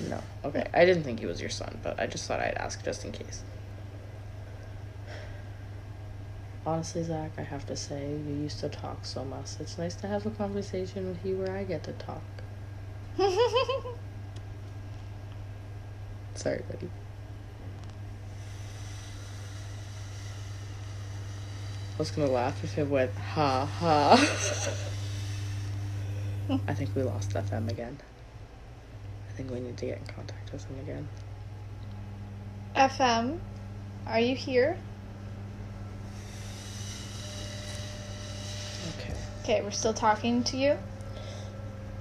No. 0.08 0.18
Okay. 0.46 0.66
I 0.72 0.86
didn't 0.86 1.02
think 1.02 1.20
he 1.20 1.26
was 1.26 1.42
your 1.42 1.50
son, 1.50 1.78
but 1.82 2.00
I 2.00 2.06
just 2.06 2.26
thought 2.26 2.40
I'd 2.40 2.54
ask 2.54 2.82
just 2.82 3.04
in 3.04 3.12
case. 3.12 3.42
Honestly, 6.66 7.02
Zach, 7.02 7.32
I 7.36 7.42
have 7.42 7.66
to 7.66 7.76
say, 7.76 8.16
you 8.26 8.34
used 8.34 8.60
to 8.60 8.70
talk 8.70 9.04
so 9.04 9.22
much. 9.22 9.60
It's 9.60 9.76
nice 9.76 9.94
to 9.96 10.06
have 10.06 10.24
a 10.24 10.30
conversation 10.30 11.08
with 11.08 11.22
you 11.24 11.36
where 11.36 11.54
I 11.54 11.64
get 11.64 11.82
to 11.84 11.92
talk. 11.92 12.22
Sorry, 16.34 16.62
buddy. 16.70 16.88
I 21.94 21.98
was 21.98 22.10
gonna 22.10 22.30
laugh 22.30 22.64
if 22.64 22.78
it 22.78 22.88
went 22.88 23.14
ha 23.14 23.66
ha. 23.66 24.14
I 26.66 26.74
think 26.74 26.96
we 26.96 27.02
lost 27.02 27.34
FM 27.34 27.70
again. 27.70 27.98
I 29.28 29.32
think 29.32 29.50
we 29.50 29.60
need 29.60 29.76
to 29.76 29.86
get 29.86 29.98
in 29.98 30.06
contact 30.06 30.50
with 30.50 30.64
him 30.64 30.78
again. 30.80 31.08
FM, 32.74 33.36
are 34.06 34.18
you 34.18 34.34
here? 34.34 34.78
Okay. 39.44 39.56
Okay, 39.56 39.62
we're 39.62 39.70
still 39.72 39.92
talking 39.92 40.42
to 40.44 40.56
you. 40.56 40.78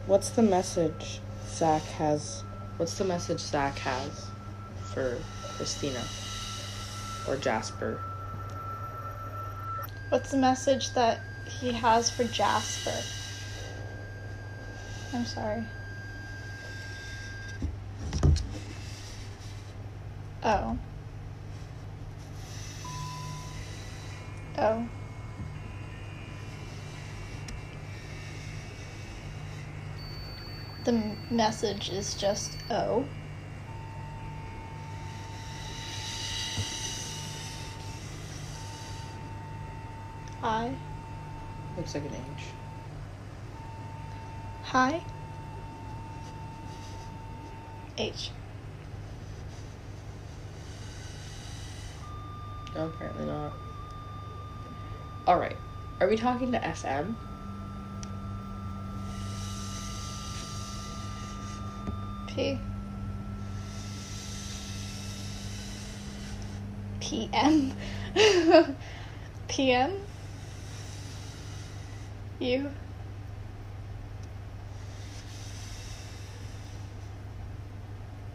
What's 0.06 0.30
the 0.30 0.42
message 0.42 1.20
Zach 1.50 1.82
has? 1.98 2.42
What's 2.78 2.98
the 2.98 3.04
message 3.04 3.42
Zach 3.42 3.78
has 3.80 4.28
for 4.94 5.18
Christina 5.58 6.02
or 7.28 7.36
Jasper? 7.36 8.00
What's 10.08 10.32
the 10.32 10.38
message 10.38 10.94
that 10.94 11.20
he 11.44 11.74
has 11.74 12.10
for 12.10 12.24
Jasper? 12.24 12.96
I'm 15.14 15.26
sorry. 15.26 15.66
Oh. 20.44 20.78
Oh. 24.58 24.88
The 30.84 31.16
message 31.30 31.90
is 31.90 32.14
just 32.14 32.58
oh. 32.70 33.06
Hi. 40.42 40.76
Looks 41.78 41.96
like 41.96 42.04
an 42.04 42.12
H. 42.36 42.44
Hi. 44.64 45.02
H. 47.98 48.32
No, 52.76 52.88
apparently 52.88 53.26
not. 53.26 53.54
Alright. 55.26 55.56
Are 56.02 56.10
we 56.10 56.18
talking 56.18 56.52
to 56.52 56.60
FM? 56.60 57.16
P. 62.36 62.60
PM. 67.00 67.74
PM. 69.48 69.92
You. 72.40 72.72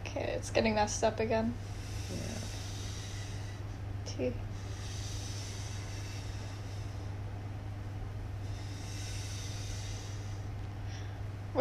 Okay, 0.05 0.31
it's 0.37 0.49
getting 0.49 0.75
messed 0.75 1.03
up 1.03 1.19
again. 1.19 1.53
Yeah. 2.09 2.17
T. 4.05 4.33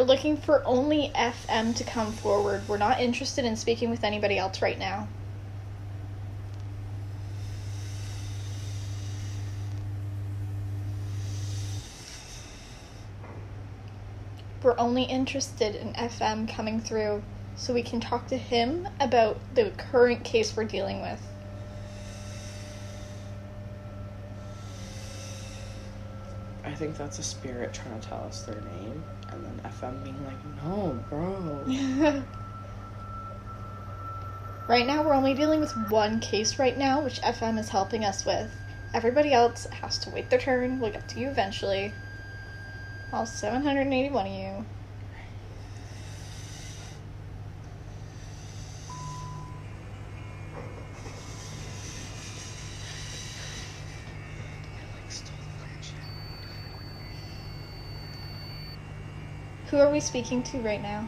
looking 0.09 0.39
for 0.39 0.67
only 0.67 1.13
FM 1.15 1.77
to 1.77 1.85
come 1.85 2.13
forward. 2.13 2.67
We're 2.67 2.79
not 2.79 2.99
interested 2.99 3.45
in 3.45 3.57
speaking 3.57 3.91
with 3.91 4.03
anybody 4.03 4.39
else 4.39 4.63
right 4.63 4.79
now. 4.79 5.07
We're 14.63 14.79
only 14.79 15.05
interested 15.05 15.77
in 15.77 15.93
FM 15.93 16.53
coming 16.53 16.81
through 16.81 17.23
so 17.55 17.75
we 17.75 17.83
can 17.83 18.01
talk 18.01 18.29
to 18.29 18.39
him 18.39 18.89
about 18.99 19.41
the 19.55 19.71
current 19.77 20.25
case 20.25 20.57
we're 20.57 20.65
dealing 20.65 21.03
with. 21.03 21.38
Think 26.79 26.97
that's 26.97 27.19
a 27.19 27.25
spirit 27.25 27.75
trying 27.75 28.01
to 28.01 28.09
tell 28.09 28.25
us 28.25 28.43
their 28.43 28.61
name, 28.61 29.03
and 29.31 29.45
then 29.45 29.61
FM 29.65 30.05
being 30.05 30.25
like, 30.25 30.39
no, 30.63 31.05
bro. 31.11 31.65
right 34.69 34.87
now, 34.87 35.03
we're 35.03 35.13
only 35.15 35.35
dealing 35.35 35.59
with 35.61 35.77
one 35.77 36.21
case 36.21 36.59
right 36.59 36.79
now, 36.79 37.03
which 37.03 37.21
FM 37.21 37.59
is 37.59 37.71
helping 37.71 38.05
us 38.05 38.25
with. 38.25 38.63
Everybody 38.95 39.33
else 39.33 39.67
has 39.83 39.99
to 40.01 40.11
wait 40.11 40.31
their 40.31 40.39
turn. 40.39 40.79
We'll 40.79 40.93
get 40.93 41.09
to 41.09 41.21
you 41.21 41.29
eventually. 41.31 41.97
All 43.13 43.27
781 43.27 44.27
of 44.27 44.33
you. 44.33 44.67
Who 59.71 59.79
are 59.79 59.91
we 59.91 60.01
speaking 60.01 60.43
to 60.45 60.61
right 60.61 60.81
now? 60.81 61.07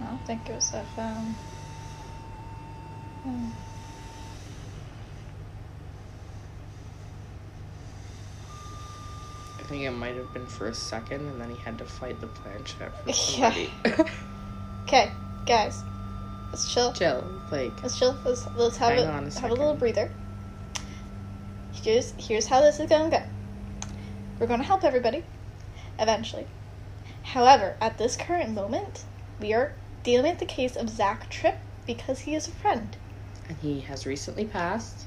I 0.00 0.06
don't 0.06 0.20
think 0.26 0.48
it 0.48 0.54
was 0.54 0.72
FM. 0.72 1.34
Hmm. 3.22 3.48
I 9.58 9.62
think 9.64 9.82
it 9.84 9.90
might 9.92 10.16
have 10.16 10.32
been 10.34 10.46
for 10.46 10.66
a 10.66 10.74
second, 10.74 11.28
and 11.28 11.40
then 11.40 11.50
he 11.50 11.56
had 11.56 11.78
to 11.78 11.84
fight 11.84 12.20
the 12.20 12.26
planchette 12.26 12.92
Yeah. 13.06 13.14
somebody. 13.14 13.70
Okay, 14.88 15.12
guys, 15.46 15.84
let's 16.50 16.72
chill. 16.72 16.92
Chill, 16.92 17.24
like, 17.50 17.82
Let's 17.82 17.98
chill. 17.98 18.16
Let's 18.24 18.46
let's 18.56 18.76
have 18.78 18.98
a, 18.98 19.02
a 19.02 19.40
have 19.40 19.50
a 19.50 19.54
little 19.54 19.74
breather. 19.74 20.10
Here's 21.72 22.12
here's 22.18 22.46
how 22.46 22.60
this 22.60 22.78
is 22.80 22.88
gonna 22.88 23.10
go. 23.10 23.22
We're 24.38 24.46
gonna 24.46 24.62
help 24.64 24.84
everybody, 24.84 25.24
eventually. 25.98 26.46
However, 27.22 27.76
at 27.80 27.98
this 27.98 28.16
current 28.16 28.50
moment, 28.50 29.04
we 29.40 29.52
are 29.52 29.74
dealing 30.02 30.30
with 30.32 30.40
the 30.40 30.46
case 30.46 30.76
of 30.76 30.88
Zach 30.88 31.28
Tripp 31.30 31.56
because 31.86 32.20
he 32.20 32.34
is 32.34 32.48
a 32.48 32.52
friend. 32.52 32.96
and 33.48 33.56
he 33.58 33.80
has 33.80 34.06
recently 34.06 34.44
passed 34.44 35.06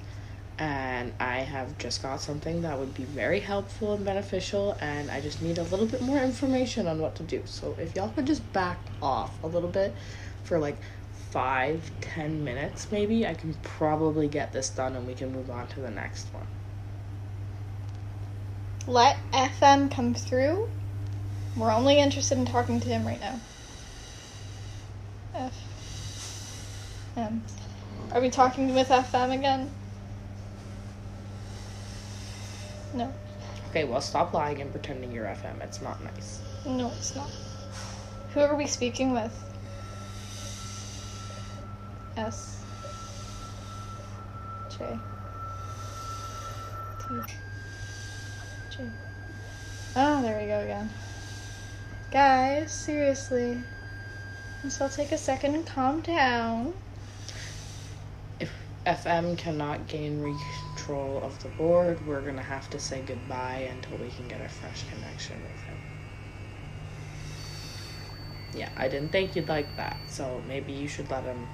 and 0.59 1.13
i 1.19 1.37
have 1.37 1.75
just 1.79 2.01
got 2.03 2.19
something 2.21 2.61
that 2.61 2.77
would 2.77 2.93
be 2.93 3.03
very 3.05 3.39
helpful 3.39 3.93
and 3.93 4.05
beneficial 4.05 4.77
and 4.81 5.09
i 5.09 5.19
just 5.21 5.41
need 5.41 5.57
a 5.57 5.63
little 5.63 5.85
bit 5.87 6.01
more 6.01 6.19
information 6.19 6.85
on 6.87 6.99
what 6.99 7.15
to 7.15 7.23
do 7.23 7.41
so 7.45 7.75
if 7.79 7.95
y'all 7.95 8.09
could 8.09 8.27
just 8.27 8.43
back 8.53 8.77
off 9.01 9.31
a 9.43 9.47
little 9.47 9.69
bit 9.69 9.95
for 10.43 10.59
like 10.59 10.77
five 11.33 11.89
ten 12.01 12.43
minutes 12.43 12.91
maybe 12.91 13.25
i 13.25 13.33
can 13.33 13.53
probably 13.63 14.27
get 14.27 14.53
this 14.53 14.69
done 14.69 14.95
and 14.95 15.07
we 15.07 15.13
can 15.15 15.31
move 15.33 15.49
on 15.49 15.67
to 15.67 15.79
the 15.79 15.89
next 15.89 16.27
one 16.33 16.45
Let 18.85 19.15
FM 19.31 19.89
come 19.89 20.13
through. 20.13 20.69
We're 21.55 21.71
only 21.71 21.99
interested 21.99 22.37
in 22.37 22.45
talking 22.45 22.81
to 22.81 22.87
him 22.87 23.05
right 23.07 23.19
now. 23.21 23.39
F. 25.33 25.53
M. 27.15 27.41
Are 28.11 28.19
we 28.21 28.29
talking 28.29 28.75
with 28.75 28.89
FM 28.89 29.33
again? 29.33 29.71
No. 32.93 33.11
okay 33.69 33.85
well 33.85 34.01
stop 34.01 34.33
lying 34.33 34.61
and 34.61 34.69
pretending 34.71 35.11
you're 35.11 35.25
fm 35.25 35.59
it's 35.63 35.81
not 35.81 36.03
nice 36.03 36.39
No, 36.65 36.91
it's 36.97 37.15
not. 37.15 37.29
Who 38.33 38.41
are 38.41 38.55
we 38.55 38.67
speaking 38.67 39.13
with? 39.13 39.33
S. 42.17 42.63
J. 44.69 44.99
T. 46.99 47.33
J. 48.69 48.89
Oh, 49.95 50.21
there 50.21 50.39
we 50.39 50.47
go 50.47 50.59
again. 50.59 50.89
Guys, 52.11 52.71
seriously. 52.71 53.61
Let's 54.63 54.95
take 54.95 55.11
a 55.11 55.17
second 55.17 55.55
and 55.55 55.65
calm 55.65 56.01
down. 56.01 56.73
if 58.39 58.51
fm 58.85 59.37
cannot 59.37 59.87
gain 59.87 60.21
control 60.75 61.21
of 61.23 61.41
the 61.41 61.49
board 61.49 62.05
we're 62.05 62.21
gonna 62.21 62.41
have 62.41 62.69
to 62.69 62.79
say 62.79 63.01
goodbye 63.05 63.69
until 63.71 63.97
we 63.97 64.09
can 64.11 64.27
get 64.27 64.41
a 64.41 64.49
fresh 64.49 64.83
connection 64.89 65.41
with 65.41 65.61
him 65.63 65.77
Yeah, 68.55 68.69
I 68.77 68.87
didn't 68.87 69.09
think 69.11 69.35
you'd 69.35 69.47
like 69.47 69.75
that, 69.77 69.97
so 70.07 70.41
maybe 70.47 70.73
you 70.73 70.87
should 70.87 71.09
let 71.09 71.23
him. 71.23 71.47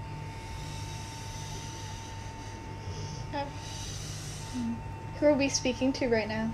Who 5.19 5.25
are 5.25 5.33
we 5.33 5.49
speaking 5.49 5.91
to 5.93 6.07
right 6.07 6.27
now? 6.27 6.51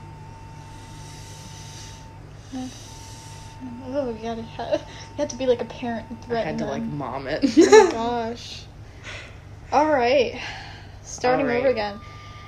Oh, 3.83 4.09
you 4.09 4.21
gotta 4.23 4.43
ha- 4.43 4.71
you 4.73 5.17
have 5.17 5.27
to 5.29 5.35
be 5.35 5.45
like 5.45 5.61
a 5.61 5.65
parent 5.65 6.07
and 6.09 6.19
I 6.23 6.25
threaten 6.25 6.47
had 6.47 6.57
to 6.59 6.65
like 6.65 6.83
mom 6.83 7.27
it. 7.27 7.43
oh 7.57 7.85
my 7.85 7.91
gosh. 7.91 8.63
All 9.71 9.91
right, 9.91 10.39
starting 11.03 11.45
All 11.45 11.51
over 11.57 11.67
again. 11.67 12.01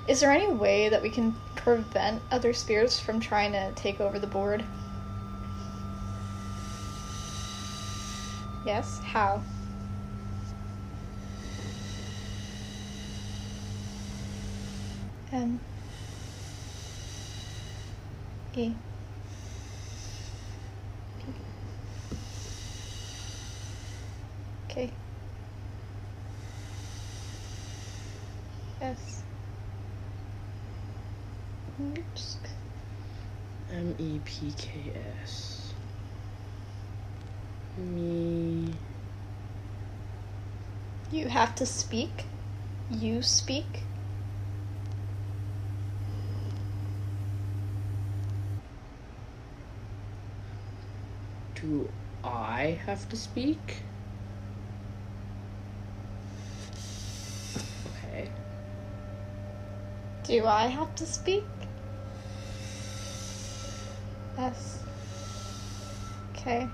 Is 0.08 0.22
there 0.22 0.32
any 0.32 0.52
way 0.52 0.90
that 0.90 1.04
we 1.04 1.10
can 1.10 1.36
prevent 1.56 2.22
other 2.32 2.54
spirits 2.54 3.00
from 3.00 3.20
trying 3.20 3.52
to 3.52 3.72
take 3.74 4.00
over 4.02 4.18
the 4.18 4.28
board? 4.28 4.64
Yes. 8.66 9.02
How? 9.04 9.42
M. 15.32 15.60
E. 18.58 18.74
Okay. 24.66 24.92
S. 28.82 29.22
Oops. 31.80 32.38
M 33.72 33.96
E 34.00 34.20
P 34.26 34.52
K 34.58 34.92
S. 35.22 35.74
Me. 37.78 38.74
You 41.12 41.28
have 41.28 41.54
to 41.56 41.66
speak. 41.68 42.26
You 42.90 43.22
speak. 43.22 43.84
Do 51.68 51.90
I 52.24 52.80
have 52.86 53.10
to 53.10 53.18
speak? 53.18 53.60
Okay. 58.06 58.30
Do 60.24 60.46
I 60.46 60.68
have 60.68 60.96
to 60.96 61.06
speak? 61.06 61.44
S. 64.38 64.80
Okay. 66.32 66.70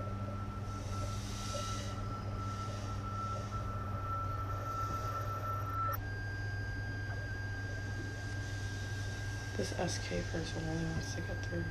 This 9.58 9.70
SK 9.70 10.10
person 10.32 10.62
really 10.68 10.86
wants 10.86 11.16
to 11.16 11.22
get 11.22 11.46
through. 11.46 11.64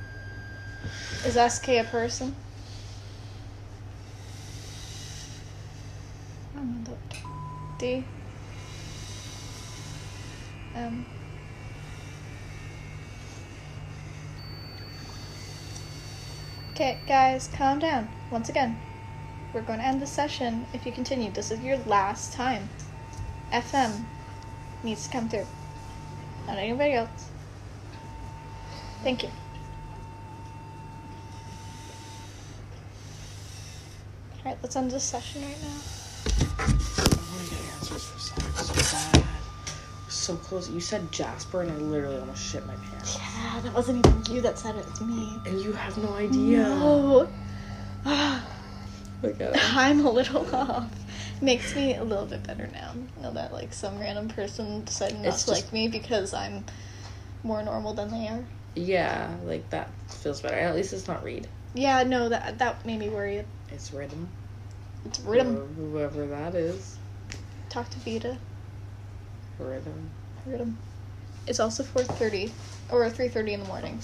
Is 1.25 1.53
SK 1.53 1.69
a 1.69 1.83
person? 1.85 2.35
Um, 6.55 6.85
D. 7.83 8.05
M. 10.73 10.87
Um. 10.87 11.05
Okay, 16.71 16.97
guys, 17.05 17.49
calm 17.53 17.79
down. 17.79 18.07
Once 18.31 18.47
again, 18.47 18.79
we're 19.53 19.63
going 19.63 19.79
to 19.79 19.85
end 19.85 20.01
the 20.01 20.07
session 20.07 20.65
if 20.73 20.85
you 20.85 20.93
continue. 20.93 21.29
This 21.29 21.51
is 21.51 21.59
your 21.59 21.75
last 21.79 22.31
time. 22.31 22.69
FM 23.51 24.05
needs 24.81 25.05
to 25.05 25.11
come 25.11 25.27
through, 25.27 25.45
not 26.47 26.57
anybody 26.57 26.93
else. 26.93 27.29
Thank 29.03 29.23
you. 29.23 29.29
Alright, 34.39 34.57
let's 34.63 34.77
end 34.77 34.89
this 34.89 35.03
session 35.03 35.41
right 35.41 35.57
now. 35.61 37.09
So 40.09 40.35
close. 40.37 40.69
You 40.69 40.79
said 40.79 41.11
Jasper, 41.11 41.61
and 41.61 41.71
I 41.71 41.75
literally 41.75 42.19
almost 42.19 42.43
shit 42.43 42.65
my 42.65 42.75
pants. 42.75 43.17
Yeah, 43.17 43.61
that 43.61 43.73
wasn't 43.73 44.05
even 44.05 44.35
you 44.35 44.41
that 44.41 44.57
said 44.59 44.75
it, 44.75 44.85
it's 44.89 45.01
me. 45.01 45.37
And 45.45 45.59
you 45.61 45.73
have 45.73 45.97
no 45.97 46.13
idea. 46.13 46.59
No. 46.59 47.27
Look 49.23 49.39
at 49.39 49.55
it. 49.55 49.75
I'm 49.75 50.05
a 50.05 50.11
little 50.11 50.45
off. 50.55 50.89
Makes 51.41 51.75
me 51.75 51.95
a 51.95 52.03
little 52.03 52.25
bit 52.25 52.43
better 52.43 52.69
now. 52.71 52.93
Know 53.21 53.31
that 53.33 53.51
like 53.53 53.73
some 53.73 53.99
random 53.99 54.29
person 54.29 54.83
decided 54.85 55.17
not 55.19 55.27
It's 55.27 55.43
to 55.43 55.51
just- 55.51 55.65
like 55.65 55.73
me 55.73 55.87
because 55.87 56.33
I'm 56.33 56.63
more 57.43 57.61
normal 57.63 57.93
than 57.93 58.09
they 58.11 58.27
are. 58.27 58.43
Yeah, 58.75 59.35
like 59.43 59.69
that 59.69 59.89
feels 60.07 60.41
better. 60.41 60.55
At 60.57 60.75
least 60.75 60.93
it's 60.93 61.07
not 61.07 61.23
Reed. 61.23 61.47
Yeah, 61.75 62.03
no, 62.03 62.29
that 62.29 62.57
that 62.59 62.85
made 62.85 62.99
me 62.99 63.09
worry. 63.09 63.43
It's 63.69 63.93
Rhythm. 63.93 64.27
It's 65.05 65.19
rhythm. 65.19 65.73
Whoever 65.75 66.25
that 66.27 66.55
is. 66.55 66.97
Talk 67.73 67.89
to 67.89 67.99
Vita. 67.99 68.37
Rhythm. 69.57 70.11
Rhythm. 70.45 70.77
It's 71.47 71.59
also 71.59 71.81
4:30 71.81 72.51
or 72.91 73.09
3:30 73.09 73.53
in 73.53 73.59
the 73.61 73.67
morning. 73.67 73.99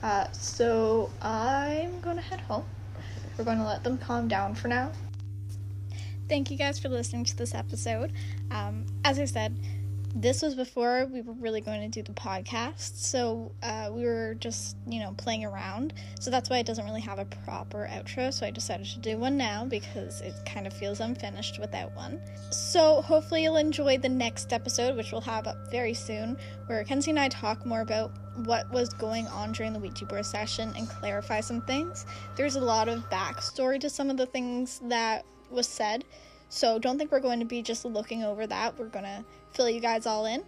Uh, 0.00 0.30
so 0.30 1.10
I'm 1.20 2.00
gonna 2.00 2.20
head 2.20 2.38
home. 2.42 2.64
We're 3.36 3.44
going 3.44 3.58
to 3.58 3.64
let 3.64 3.82
them 3.82 3.98
calm 3.98 4.28
down 4.28 4.54
for 4.54 4.68
now. 4.68 4.92
Thank 6.28 6.52
you 6.52 6.56
guys 6.56 6.78
for 6.78 6.88
listening 6.88 7.24
to 7.24 7.36
this 7.36 7.52
episode. 7.52 8.12
Um, 8.52 8.86
as 9.04 9.18
I 9.18 9.24
said, 9.24 9.58
this 10.20 10.42
was 10.42 10.56
before 10.56 11.06
we 11.06 11.22
were 11.22 11.34
really 11.34 11.60
going 11.60 11.80
to 11.80 11.88
do 11.88 12.02
the 12.02 12.18
podcast, 12.18 12.96
so 12.96 13.52
uh, 13.62 13.88
we 13.92 14.04
were 14.04 14.34
just, 14.40 14.76
you 14.88 14.98
know, 14.98 15.14
playing 15.16 15.44
around. 15.44 15.94
So 16.18 16.28
that's 16.28 16.50
why 16.50 16.58
it 16.58 16.66
doesn't 16.66 16.84
really 16.84 17.00
have 17.02 17.20
a 17.20 17.24
proper 17.24 17.88
outro. 17.88 18.32
So 18.32 18.44
I 18.44 18.50
decided 18.50 18.86
to 18.86 18.98
do 18.98 19.16
one 19.16 19.36
now 19.36 19.64
because 19.64 20.20
it 20.20 20.34
kind 20.44 20.66
of 20.66 20.72
feels 20.72 20.98
unfinished 20.98 21.60
without 21.60 21.94
one. 21.94 22.20
So 22.50 23.00
hopefully 23.02 23.44
you'll 23.44 23.58
enjoy 23.58 23.98
the 23.98 24.08
next 24.08 24.52
episode, 24.52 24.96
which 24.96 25.12
we'll 25.12 25.20
have 25.20 25.46
up 25.46 25.56
very 25.70 25.94
soon, 25.94 26.36
where 26.66 26.82
Kenzie 26.82 27.10
and 27.10 27.20
I 27.20 27.28
talk 27.28 27.64
more 27.64 27.82
about 27.82 28.10
what 28.44 28.68
was 28.72 28.88
going 28.88 29.28
on 29.28 29.52
during 29.52 29.72
the 29.72 29.78
Ouija 29.78 30.04
board 30.04 30.26
session 30.26 30.72
and 30.76 30.88
clarify 30.88 31.40
some 31.40 31.60
things. 31.62 32.06
There's 32.34 32.56
a 32.56 32.60
lot 32.60 32.88
of 32.88 33.08
backstory 33.08 33.78
to 33.80 33.88
some 33.88 34.10
of 34.10 34.16
the 34.16 34.26
things 34.26 34.80
that 34.88 35.24
was 35.48 35.68
said. 35.68 36.04
So 36.48 36.78
don't 36.78 36.98
think 36.98 37.12
we're 37.12 37.20
going 37.20 37.40
to 37.40 37.46
be 37.46 37.62
just 37.62 37.84
looking 37.84 38.24
over 38.24 38.46
that. 38.46 38.78
We're 38.78 38.86
going 38.86 39.04
to 39.04 39.24
fill 39.52 39.68
you 39.68 39.80
guys 39.80 40.06
all 40.06 40.26
in. 40.26 40.42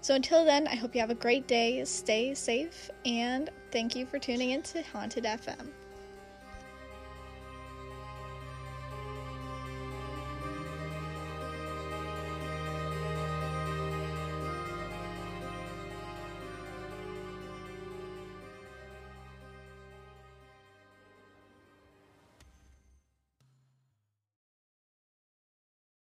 So 0.00 0.14
until 0.14 0.44
then, 0.44 0.66
I 0.66 0.74
hope 0.74 0.94
you 0.94 1.00
have 1.00 1.10
a 1.10 1.14
great 1.14 1.46
day, 1.46 1.82
stay 1.84 2.34
safe, 2.34 2.90
and 3.06 3.48
thank 3.70 3.96
you 3.96 4.04
for 4.04 4.18
tuning 4.18 4.50
in 4.50 4.62
to 4.64 4.82
Haunted 4.82 5.24
FM. 5.24 5.68